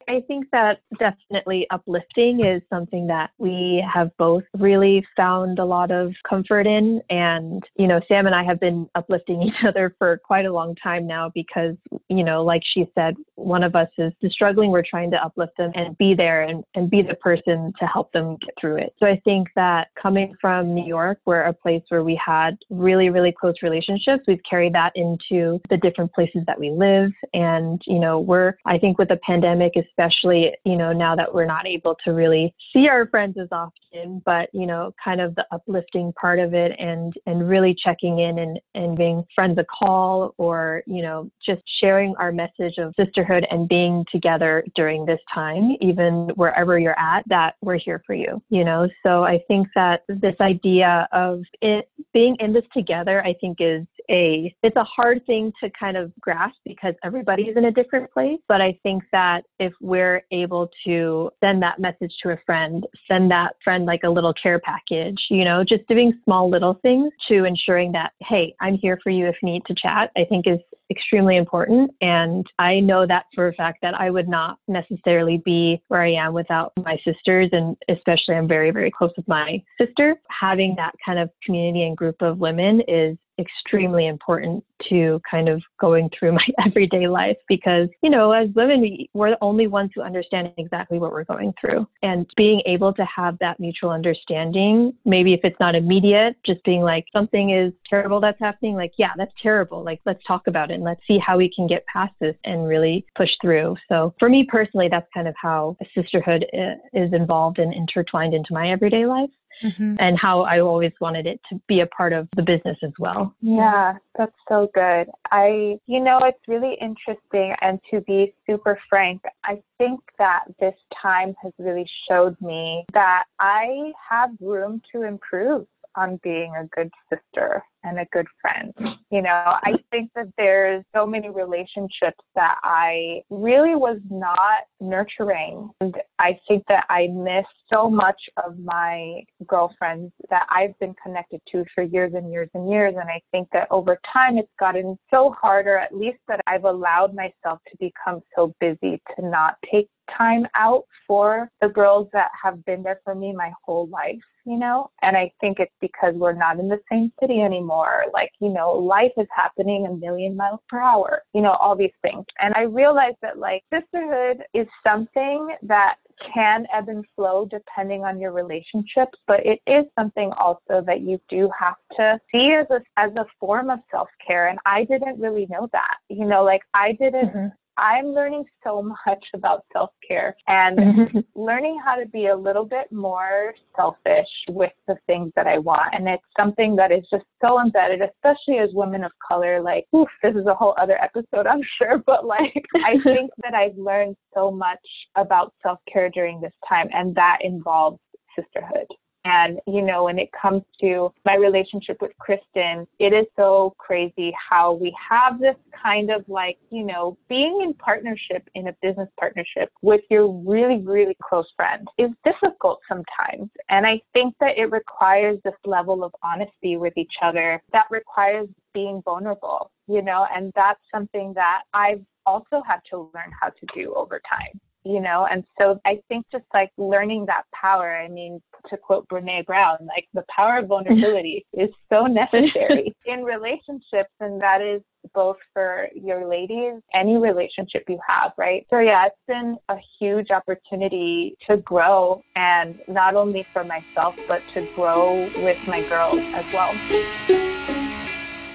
I 0.08 0.22
think 0.26 0.46
that 0.52 0.80
definitely 0.98 1.66
uplifting 1.70 2.44
is 2.44 2.62
something 2.70 3.06
that 3.08 3.30
we 3.38 3.84
have 3.92 4.10
both 4.18 4.44
really 4.58 5.04
found 5.16 5.58
a 5.58 5.64
lot 5.64 5.90
of 5.90 6.12
comfort 6.28 6.66
in. 6.66 7.00
And, 7.10 7.62
you 7.76 7.86
know, 7.86 8.00
Sam 8.08 8.26
and 8.26 8.34
I 8.34 8.44
have 8.44 8.60
been 8.60 8.88
uplifting 8.94 9.42
each 9.48 9.64
other 9.66 9.94
for 9.98 10.18
quite 10.18 10.46
a 10.46 10.52
long 10.52 10.74
time 10.76 11.06
now 11.06 11.30
because, 11.34 11.76
you 12.08 12.24
know, 12.24 12.44
like 12.44 12.62
she 12.72 12.86
said, 12.94 13.14
one 13.36 13.62
of 13.62 13.74
us 13.74 13.88
is 13.98 14.12
struggling. 14.30 14.70
We're 14.70 14.84
trying 14.88 15.10
to 15.12 15.22
uplift 15.22 15.56
them 15.56 15.72
and 15.74 15.96
be 15.98 16.14
there 16.14 16.42
and, 16.42 16.64
and 16.74 16.90
be 16.90 17.02
the 17.02 17.14
person 17.14 17.72
to 17.78 17.86
help 17.86 18.12
them 18.12 18.36
get 18.40 18.54
through 18.60 18.76
it. 18.76 18.94
So 18.98 19.06
I 19.06 19.20
think 19.24 19.48
that 19.56 19.88
coming 20.00 20.34
from 20.40 20.74
New 20.74 20.86
York, 20.86 21.18
we're 21.24 21.42
a 21.42 21.52
place 21.52 21.82
where 21.88 22.04
we 22.04 22.20
had 22.24 22.56
really, 22.70 23.10
really 23.10 23.32
close 23.32 23.54
relationships. 23.62 24.24
We've 24.26 24.40
carried 24.48 24.74
that 24.74 24.92
into 24.94 25.60
the 25.70 25.76
different 25.76 26.12
places 26.12 26.42
that 26.46 26.58
we 26.58 26.70
live. 26.70 27.12
And, 27.32 27.80
you 27.86 27.98
know, 27.98 28.20
we're, 28.20 28.54
I 28.64 28.78
think 28.78 28.98
with 28.98 29.08
the 29.08 29.18
pandemic, 29.18 29.72
especially, 29.96 30.52
you 30.64 30.76
know, 30.76 30.92
now 30.92 31.14
that 31.16 31.32
we're 31.32 31.44
not 31.44 31.66
able 31.66 31.96
to 32.04 32.12
really 32.12 32.54
see 32.72 32.88
our 32.88 33.06
friends 33.06 33.36
as 33.40 33.48
often, 33.52 34.22
but, 34.24 34.48
you 34.52 34.66
know, 34.66 34.92
kind 35.02 35.20
of 35.20 35.34
the 35.34 35.44
uplifting 35.52 36.12
part 36.14 36.38
of 36.38 36.54
it 36.54 36.72
and, 36.78 37.12
and 37.26 37.48
really 37.48 37.74
checking 37.74 38.18
in 38.18 38.38
and, 38.38 38.60
and 38.74 38.96
being 38.96 39.24
friends 39.34 39.58
a 39.58 39.64
call 39.64 40.34
or, 40.38 40.82
you 40.86 41.02
know, 41.02 41.30
just 41.44 41.62
sharing 41.80 42.14
our 42.16 42.32
message 42.32 42.78
of 42.78 42.92
sisterhood 42.98 43.46
and 43.50 43.68
being 43.68 44.04
together 44.10 44.64
during 44.74 45.06
this 45.06 45.20
time, 45.32 45.76
even 45.80 46.30
wherever 46.34 46.78
you're 46.78 46.98
at, 46.98 47.22
that 47.28 47.54
we're 47.62 47.78
here 47.78 48.02
for 48.06 48.14
you, 48.14 48.42
you 48.50 48.64
know? 48.64 48.88
So 49.04 49.24
I 49.24 49.40
think 49.46 49.68
that 49.74 50.02
this 50.08 50.36
idea 50.40 51.08
of 51.12 51.42
it 51.62 51.88
being 52.12 52.36
in 52.40 52.52
this 52.52 52.64
together, 52.72 53.24
I 53.24 53.34
think 53.40 53.58
is 53.60 53.86
a, 54.10 54.54
it's 54.62 54.76
a 54.76 54.84
hard 54.84 55.24
thing 55.26 55.52
to 55.62 55.70
kind 55.78 55.96
of 55.96 56.12
grasp 56.20 56.56
because 56.64 56.94
everybody 57.04 57.44
is 57.44 57.56
in 57.56 57.66
a 57.66 57.70
different 57.70 58.10
place. 58.12 58.38
But 58.48 58.60
I 58.60 58.78
think 58.82 59.02
that 59.12 59.42
if 59.58 59.72
we're 59.80 60.22
able 60.30 60.70
to 60.86 61.30
send 61.42 61.62
that 61.62 61.78
message 61.78 62.12
to 62.22 62.30
a 62.30 62.38
friend, 62.44 62.86
send 63.08 63.30
that 63.30 63.56
friend 63.62 63.86
like 63.86 64.02
a 64.04 64.10
little 64.10 64.34
care 64.34 64.60
package, 64.60 65.20
you 65.30 65.44
know, 65.44 65.64
just 65.64 65.86
doing 65.88 66.12
small 66.24 66.50
little 66.50 66.74
things 66.82 67.12
to 67.28 67.44
ensuring 67.44 67.92
that, 67.92 68.12
hey, 68.20 68.54
I'm 68.60 68.76
here 68.76 68.98
for 69.02 69.10
you 69.10 69.26
if 69.26 69.36
you 69.42 69.50
need 69.50 69.62
to 69.66 69.74
chat, 69.74 70.10
I 70.16 70.24
think 70.24 70.46
is 70.46 70.60
extremely 70.90 71.36
important. 71.36 71.90
And 72.00 72.46
I 72.58 72.80
know 72.80 73.06
that 73.06 73.26
for 73.34 73.48
a 73.48 73.54
fact 73.54 73.78
that 73.82 73.94
I 73.94 74.10
would 74.10 74.28
not 74.28 74.58
necessarily 74.68 75.42
be 75.44 75.82
where 75.88 76.02
I 76.02 76.12
am 76.12 76.32
without 76.32 76.72
my 76.84 76.98
sisters. 77.04 77.48
And 77.52 77.76
especially, 77.88 78.34
I'm 78.34 78.48
very, 78.48 78.70
very 78.70 78.90
close 78.90 79.12
with 79.16 79.28
my 79.28 79.62
sister. 79.80 80.16
Having 80.28 80.74
that 80.76 80.94
kind 81.04 81.18
of 81.18 81.30
community 81.44 81.84
and 81.84 81.96
group 81.96 82.16
of 82.20 82.38
women 82.38 82.82
is 82.86 83.16
extremely 83.38 84.06
important 84.06 84.64
to 84.88 85.20
kind 85.28 85.48
of 85.48 85.62
going 85.80 86.10
through 86.18 86.32
my 86.40 86.46
everyday 86.64 87.06
life 87.06 87.36
because, 87.48 87.88
you 88.02 88.10
know, 88.10 88.32
as 88.32 88.48
women, 88.54 89.06
we're 89.14 89.30
the 89.30 89.38
only 89.40 89.66
ones 89.66 89.90
who 89.94 90.02
understand 90.02 90.52
exactly 90.58 90.98
what 90.98 91.12
we're 91.12 91.24
going 91.24 91.52
through. 91.60 91.86
And 92.02 92.26
being 92.36 92.62
able 92.66 92.92
to 92.94 93.04
have 93.04 93.38
that 93.38 93.60
mutual 93.60 93.90
understanding, 93.90 94.94
maybe 95.04 95.32
if 95.32 95.40
it's 95.44 95.58
not 95.60 95.74
immediate, 95.74 96.36
just 96.44 96.62
being 96.64 96.82
like, 96.82 97.06
something 97.12 97.50
is 97.50 97.72
terrible 97.88 98.20
that's 98.20 98.38
happening, 98.40 98.74
like, 98.74 98.92
yeah, 98.98 99.10
that's 99.16 99.32
terrible. 99.42 99.82
Like, 99.84 100.00
let's 100.06 100.22
talk 100.26 100.46
about 100.46 100.70
it 100.70 100.74
and 100.74 100.84
let's 100.84 101.00
see 101.06 101.18
how 101.18 101.36
we 101.36 101.52
can 101.54 101.66
get 101.66 101.84
past 101.86 102.12
this 102.20 102.36
and 102.44 102.66
really 102.66 103.06
push 103.16 103.30
through. 103.40 103.76
So 103.88 104.14
for 104.18 104.28
me 104.28 104.46
personally, 104.48 104.88
that's 104.90 105.08
kind 105.12 105.28
of 105.28 105.34
how 105.40 105.76
sisterhood 105.94 106.46
uh, 106.52 106.74
is 106.92 107.12
involved 107.12 107.58
and 107.58 107.72
intertwined 107.72 108.34
into 108.34 108.52
my 108.52 108.70
everyday 108.70 109.06
life 109.06 109.30
mm-hmm. 109.64 109.96
and 109.98 110.18
how 110.18 110.42
I 110.42 110.60
always 110.60 110.92
wanted 111.00 111.26
it 111.26 111.40
to 111.50 111.60
be 111.66 111.80
a 111.80 111.86
part 111.86 112.12
of 112.12 112.28
the 112.36 112.42
business 112.42 112.76
as 112.82 112.92
well. 112.98 113.34
Yeah, 113.40 113.94
that's 114.16 114.34
so 114.48 114.70
good. 114.74 115.08
I, 115.30 115.78
you 115.86 116.00
know, 116.00 116.20
it's 116.22 116.46
really 116.46 116.76
interesting. 116.80 117.54
And 117.60 117.80
to 117.90 118.00
be 118.02 118.34
super 118.46 118.78
frank, 118.88 119.22
I 119.44 119.62
think 119.78 120.00
that 120.18 120.44
this 120.60 120.74
time 121.00 121.34
has 121.42 121.52
really 121.58 121.88
showed 122.08 122.40
me 122.40 122.84
that 122.92 123.24
I 123.40 123.92
have 124.10 124.30
room 124.40 124.82
to 124.92 125.02
improve 125.02 125.66
on 125.96 126.18
being 126.22 126.54
a 126.56 126.66
good 126.74 126.90
sister 127.10 127.62
and 127.84 127.98
a 127.98 128.06
good 128.12 128.26
friend. 128.40 128.72
You 129.10 129.22
know, 129.22 129.58
I 129.62 129.74
think 129.90 130.10
that 130.14 130.32
there's 130.36 130.82
so 130.94 131.06
many 131.06 131.28
relationships 131.28 132.18
that 132.34 132.58
I 132.62 133.20
really 133.30 133.74
was 133.74 133.98
not 134.10 134.60
nurturing. 134.80 135.70
And 135.80 135.94
I 136.18 136.38
think 136.48 136.64
that 136.68 136.86
I 136.88 137.08
miss 137.08 137.44
so 137.72 137.88
much 137.90 138.20
of 138.44 138.58
my 138.58 139.22
girlfriends 139.46 140.12
that 140.30 140.46
I've 140.50 140.76
been 140.78 140.94
connected 141.02 141.40
to 141.52 141.64
for 141.74 141.84
years 141.84 142.12
and 142.14 142.32
years 142.32 142.48
and 142.54 142.70
years. 142.70 142.94
And 142.98 143.08
I 143.08 143.20
think 143.30 143.48
that 143.52 143.68
over 143.70 143.98
time 144.12 144.38
it's 144.38 144.48
gotten 144.58 144.98
so 145.12 145.34
harder, 145.40 145.76
at 145.78 145.94
least 145.94 146.18
that 146.28 146.40
I've 146.46 146.64
allowed 146.64 147.14
myself 147.14 147.60
to 147.70 147.76
become 147.78 148.20
so 148.34 148.54
busy 148.60 149.00
to 149.16 149.26
not 149.28 149.56
take 149.70 149.88
time 150.16 150.46
out 150.54 150.84
for 151.06 151.50
the 151.60 151.68
girls 151.68 152.08
that 152.12 152.30
have 152.42 152.64
been 152.64 152.82
there 152.82 153.00
for 153.04 153.14
me 153.14 153.32
my 153.32 153.52
whole 153.64 153.88
life, 153.88 154.16
you 154.44 154.56
know? 154.56 154.90
And 155.02 155.16
I 155.16 155.32
think 155.40 155.58
it's 155.60 155.72
because 155.80 156.14
we're 156.14 156.32
not 156.32 156.58
in 156.58 156.68
the 156.68 156.80
same 156.90 157.12
city 157.20 157.40
anymore. 157.40 158.04
Like, 158.12 158.30
you 158.40 158.50
know, 158.50 158.72
life 158.72 159.12
is 159.16 159.26
happening 159.34 159.86
a 159.86 159.94
million 159.94 160.36
miles 160.36 160.60
per 160.68 160.80
hour, 160.80 161.22
you 161.34 161.42
know, 161.42 161.52
all 161.52 161.76
these 161.76 161.92
things. 162.02 162.24
And 162.40 162.54
I 162.54 162.62
realized 162.62 163.16
that 163.22 163.38
like 163.38 163.62
sisterhood 163.72 164.42
is 164.52 164.66
something 164.86 165.54
that 165.62 165.96
can 166.32 166.66
ebb 166.72 166.88
and 166.88 167.04
flow 167.16 167.46
depending 167.50 168.04
on 168.04 168.20
your 168.20 168.32
relationships, 168.32 169.18
but 169.26 169.40
it 169.44 169.60
is 169.66 169.84
something 169.98 170.30
also 170.38 170.82
that 170.86 171.00
you 171.00 171.20
do 171.28 171.50
have 171.58 171.74
to 171.96 172.18
see 172.30 172.52
as 172.52 172.66
a 172.70 172.80
as 172.96 173.10
a 173.16 173.26
form 173.40 173.70
of 173.70 173.80
self 173.90 174.08
care. 174.24 174.48
And 174.48 174.58
I 174.64 174.84
didn't 174.84 175.20
really 175.20 175.46
know 175.50 175.68
that. 175.72 175.96
You 176.08 176.24
know, 176.24 176.44
like 176.44 176.62
I 176.72 176.92
didn't 176.92 177.30
mm-hmm. 177.30 177.48
I'm 177.76 178.06
learning 178.06 178.44
so 178.62 178.82
much 179.06 179.24
about 179.34 179.64
self 179.72 179.90
care 180.06 180.36
and 180.46 180.78
mm-hmm. 180.78 181.18
learning 181.34 181.80
how 181.84 181.96
to 181.96 182.06
be 182.06 182.26
a 182.26 182.36
little 182.36 182.64
bit 182.64 182.90
more 182.92 183.54
selfish 183.76 184.28
with 184.48 184.72
the 184.86 184.96
things 185.06 185.32
that 185.36 185.46
I 185.46 185.58
want. 185.58 185.94
And 185.94 186.08
it's 186.08 186.22
something 186.38 186.76
that 186.76 186.92
is 186.92 187.04
just 187.10 187.24
so 187.42 187.60
embedded, 187.60 188.00
especially 188.00 188.58
as 188.58 188.70
women 188.72 189.04
of 189.04 189.12
color. 189.26 189.60
Like, 189.60 189.86
oof, 189.94 190.08
this 190.22 190.34
is 190.34 190.46
a 190.46 190.54
whole 190.54 190.74
other 190.80 190.98
episode, 191.02 191.46
I'm 191.46 191.62
sure. 191.78 192.02
But 192.06 192.24
like, 192.24 192.64
I 192.84 192.94
think 193.04 193.30
that 193.42 193.54
I've 193.54 193.76
learned 193.76 194.16
so 194.34 194.50
much 194.50 194.78
about 195.16 195.52
self 195.62 195.78
care 195.92 196.10
during 196.10 196.40
this 196.40 196.54
time, 196.68 196.88
and 196.92 197.14
that 197.14 197.38
involves 197.42 197.98
sisterhood. 198.36 198.86
And, 199.24 199.58
you 199.66 199.80
know, 199.80 200.04
when 200.04 200.18
it 200.18 200.28
comes 200.40 200.62
to 200.80 201.12
my 201.24 201.34
relationship 201.34 201.98
with 202.02 202.12
Kristen, 202.18 202.86
it 202.98 203.12
is 203.12 203.26
so 203.36 203.74
crazy 203.78 204.34
how 204.50 204.72
we 204.74 204.94
have 205.10 205.40
this 205.40 205.56
kind 205.82 206.10
of 206.10 206.24
like, 206.28 206.58
you 206.70 206.84
know, 206.84 207.16
being 207.28 207.62
in 207.62 207.74
partnership 207.74 208.46
in 208.54 208.68
a 208.68 208.76
business 208.82 209.08
partnership 209.18 209.70
with 209.80 210.02
your 210.10 210.30
really, 210.30 210.78
really 210.78 211.16
close 211.22 211.46
friend 211.56 211.88
is 211.96 212.10
difficult 212.24 212.80
sometimes. 212.88 213.50
And 213.70 213.86
I 213.86 214.00
think 214.12 214.34
that 214.40 214.58
it 214.58 214.70
requires 214.70 215.38
this 215.44 215.54
level 215.64 216.04
of 216.04 216.14
honesty 216.22 216.76
with 216.76 216.96
each 216.96 217.14
other 217.22 217.62
that 217.72 217.86
requires 217.90 218.48
being 218.74 219.00
vulnerable, 219.04 219.70
you 219.86 220.02
know, 220.02 220.26
and 220.34 220.52
that's 220.54 220.80
something 220.92 221.32
that 221.34 221.62
I've 221.72 222.04
also 222.26 222.62
had 222.66 222.80
to 222.90 223.10
learn 223.14 223.30
how 223.40 223.48
to 223.48 223.66
do 223.74 223.94
over 223.94 224.20
time 224.28 224.60
you 224.84 225.00
know 225.00 225.26
and 225.30 225.44
so 225.58 225.80
i 225.84 225.98
think 226.08 226.24
just 226.30 226.44
like 226.52 226.70
learning 226.76 227.24
that 227.26 227.42
power 227.58 227.96
i 227.96 228.08
mean 228.08 228.40
to 228.68 228.76
quote 228.76 229.06
brene 229.08 229.44
brown 229.46 229.76
like 229.86 230.06
the 230.12 230.24
power 230.34 230.58
of 230.58 230.66
vulnerability 230.66 231.44
is 231.52 231.70
so 231.90 232.06
necessary 232.06 232.94
in 233.06 233.22
relationships 233.22 234.10
and 234.20 234.40
that 234.40 234.60
is 234.60 234.82
both 235.12 235.36
for 235.52 235.88
your 235.94 236.26
ladies 236.26 236.80
any 236.92 237.16
relationship 237.16 237.84
you 237.88 237.98
have 238.06 238.32
right? 238.38 238.66
So 238.70 238.78
yeah 238.78 239.06
it's 239.06 239.16
been 239.28 239.56
a 239.68 239.76
huge 239.98 240.30
opportunity 240.30 241.36
to 241.48 241.58
grow 241.58 242.22
and 242.36 242.80
not 242.88 243.14
only 243.14 243.46
for 243.52 243.64
myself 243.64 244.14
but 244.26 244.40
to 244.54 244.66
grow 244.74 245.30
with 245.42 245.58
my 245.66 245.86
girls 245.88 246.20
as 246.34 246.44
well. 246.52 246.72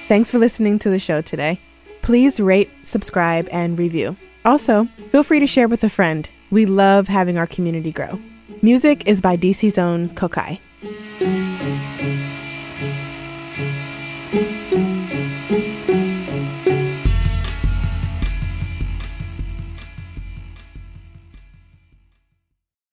Thanks 0.08 0.32
for 0.32 0.40
listening 0.40 0.80
to 0.80 0.90
the 0.90 0.98
show 0.98 1.22
today. 1.22 1.62
Please 2.02 2.40
rate 2.40 2.72
subscribe 2.84 3.48
and 3.52 3.78
review 3.78 4.18
also, 4.46 4.88
feel 5.12 5.24
free 5.24 5.40
to 5.40 5.48
share 5.48 5.68
with 5.68 5.84
a 5.84 5.90
friend. 5.90 6.30
We 6.52 6.66
love 6.66 7.08
having 7.08 7.38
our 7.38 7.48
community 7.48 7.92
grow. 7.92 8.20
Music 8.62 9.08
is 9.08 9.22
by 9.22 9.38
DC's 9.38 9.78
own 9.78 10.10
Kokai. 10.10 10.60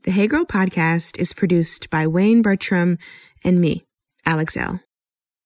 The 0.03 0.13
Hey 0.13 0.29
Girl 0.29 0.45
podcast 0.45 1.19
is 1.19 1.33
produced 1.33 1.91
by 1.91 2.07
Wayne 2.07 2.43
Bertram 2.43 2.97
and 3.45 3.61
me, 3.61 3.83
Alex 4.25 4.57
Elle. 4.57 4.86